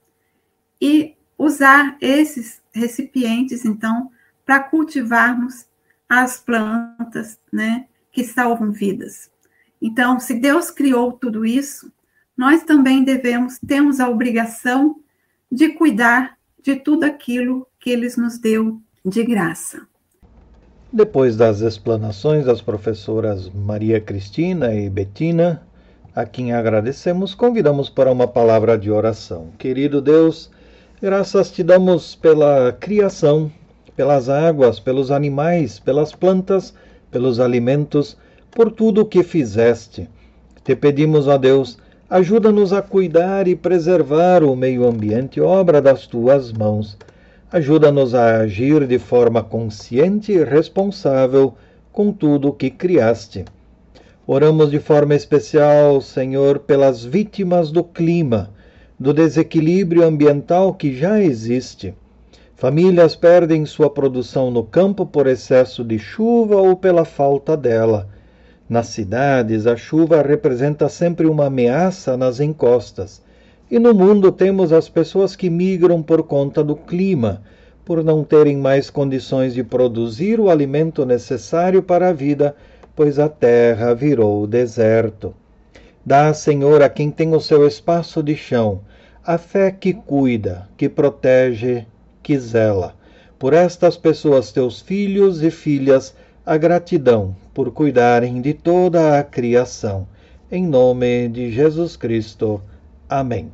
e 0.80 1.14
usar 1.36 1.98
esses 2.00 2.62
recipientes, 2.72 3.66
então, 3.66 4.10
para 4.46 4.60
cultivarmos 4.60 5.67
as 6.08 6.40
plantas, 6.40 7.38
né, 7.52 7.86
que 8.10 8.24
salvam 8.24 8.72
vidas. 8.72 9.30
Então, 9.80 10.18
se 10.18 10.34
Deus 10.34 10.70
criou 10.70 11.12
tudo 11.12 11.44
isso, 11.44 11.92
nós 12.36 12.62
também 12.62 13.04
devemos, 13.04 13.58
temos 13.66 14.00
a 14.00 14.08
obrigação 14.08 14.96
de 15.50 15.70
cuidar 15.70 16.36
de 16.62 16.76
tudo 16.76 17.04
aquilo 17.04 17.66
que 17.78 17.90
eles 17.90 18.16
nos 18.16 18.38
deu 18.38 18.80
de 19.04 19.24
graça. 19.24 19.86
Depois 20.92 21.36
das 21.36 21.60
explanações 21.60 22.46
das 22.46 22.62
professoras 22.62 23.50
Maria 23.50 24.00
Cristina 24.00 24.74
e 24.74 24.88
Betina, 24.88 25.62
a 26.14 26.24
quem 26.24 26.52
agradecemos, 26.52 27.34
convidamos 27.34 27.88
para 27.88 28.10
uma 28.10 28.26
palavra 28.26 28.78
de 28.78 28.90
oração. 28.90 29.52
Querido 29.58 30.00
Deus, 30.00 30.50
graças 31.00 31.50
te 31.50 31.62
damos 31.62 32.14
pela 32.14 32.72
criação, 32.72 33.52
pelas 33.98 34.28
águas, 34.28 34.78
pelos 34.78 35.10
animais, 35.10 35.80
pelas 35.80 36.12
plantas, 36.12 36.72
pelos 37.10 37.40
alimentos, 37.40 38.16
por 38.48 38.70
tudo 38.70 39.00
o 39.00 39.04
que 39.04 39.24
fizeste. 39.24 40.08
Te 40.62 40.76
pedimos, 40.76 41.26
ó 41.26 41.36
Deus, 41.36 41.78
ajuda-nos 42.08 42.72
a 42.72 42.80
cuidar 42.80 43.48
e 43.48 43.56
preservar 43.56 44.44
o 44.44 44.54
meio 44.54 44.86
ambiente, 44.86 45.40
obra 45.40 45.82
das 45.82 46.06
tuas 46.06 46.52
mãos. 46.52 46.96
Ajuda-nos 47.50 48.14
a 48.14 48.36
agir 48.36 48.86
de 48.86 49.00
forma 49.00 49.42
consciente 49.42 50.30
e 50.30 50.44
responsável 50.44 51.54
com 51.90 52.12
tudo 52.12 52.50
o 52.50 52.52
que 52.52 52.70
criaste. 52.70 53.46
Oramos 54.24 54.70
de 54.70 54.78
forma 54.78 55.16
especial, 55.16 56.00
Senhor, 56.00 56.60
pelas 56.60 57.04
vítimas 57.04 57.72
do 57.72 57.82
clima, 57.82 58.50
do 58.96 59.12
desequilíbrio 59.12 60.06
ambiental 60.06 60.72
que 60.72 60.94
já 60.94 61.20
existe. 61.20 61.96
Famílias 62.58 63.14
perdem 63.14 63.64
sua 63.64 63.88
produção 63.88 64.50
no 64.50 64.64
campo 64.64 65.06
por 65.06 65.28
excesso 65.28 65.84
de 65.84 65.98
chuva 65.98 66.56
ou 66.56 66.76
pela 66.76 67.04
falta 67.04 67.56
dela. 67.56 68.08
Nas 68.68 68.88
cidades, 68.88 69.66
a 69.66 69.76
chuva 69.76 70.20
representa 70.20 70.88
sempre 70.88 71.26
uma 71.26 71.46
ameaça 71.46 72.16
nas 72.16 72.40
encostas. 72.40 73.22
E 73.70 73.78
no 73.78 73.94
mundo 73.94 74.32
temos 74.32 74.72
as 74.72 74.88
pessoas 74.88 75.36
que 75.36 75.48
migram 75.48 76.02
por 76.02 76.24
conta 76.24 76.64
do 76.64 76.74
clima, 76.74 77.42
por 77.84 78.02
não 78.02 78.24
terem 78.24 78.56
mais 78.56 78.90
condições 78.90 79.54
de 79.54 79.62
produzir 79.62 80.40
o 80.40 80.50
alimento 80.50 81.06
necessário 81.06 81.82
para 81.82 82.08
a 82.08 82.12
vida 82.12 82.54
pois 82.98 83.20
a 83.20 83.28
terra 83.28 83.94
virou 83.94 84.44
deserto. 84.44 85.32
Dá, 86.04 86.34
Senhor, 86.34 86.82
a 86.82 86.88
quem 86.88 87.12
tem 87.12 87.32
o 87.32 87.40
seu 87.40 87.64
espaço 87.64 88.20
de 88.24 88.34
chão, 88.34 88.80
a 89.24 89.38
fé 89.38 89.70
que 89.70 89.94
cuida, 89.94 90.68
que 90.76 90.88
protege, 90.88 91.86
que 92.28 92.38
zela. 92.38 92.94
Por 93.38 93.54
estas 93.54 93.96
pessoas, 93.96 94.52
teus 94.52 94.82
filhos 94.82 95.42
e 95.42 95.50
filhas, 95.50 96.14
a 96.44 96.58
gratidão 96.58 97.34
por 97.54 97.72
cuidarem 97.72 98.42
de 98.42 98.52
toda 98.52 99.18
a 99.18 99.24
criação. 99.24 100.06
Em 100.52 100.66
nome 100.66 101.28
de 101.28 101.50
Jesus 101.50 101.96
Cristo. 101.96 102.60
Amém. 103.08 103.50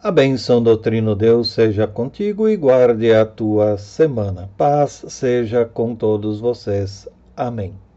A 0.00 0.12
bênção 0.12 0.62
do 0.62 0.76
Trino 0.76 1.16
Deus 1.16 1.50
seja 1.50 1.88
contigo 1.88 2.48
e 2.48 2.56
guarde 2.56 3.12
a 3.12 3.26
tua 3.26 3.76
semana. 3.76 4.48
Paz 4.56 5.04
seja 5.08 5.64
com 5.64 5.96
todos 5.96 6.38
vocês. 6.38 7.08
Amém. 7.36 7.89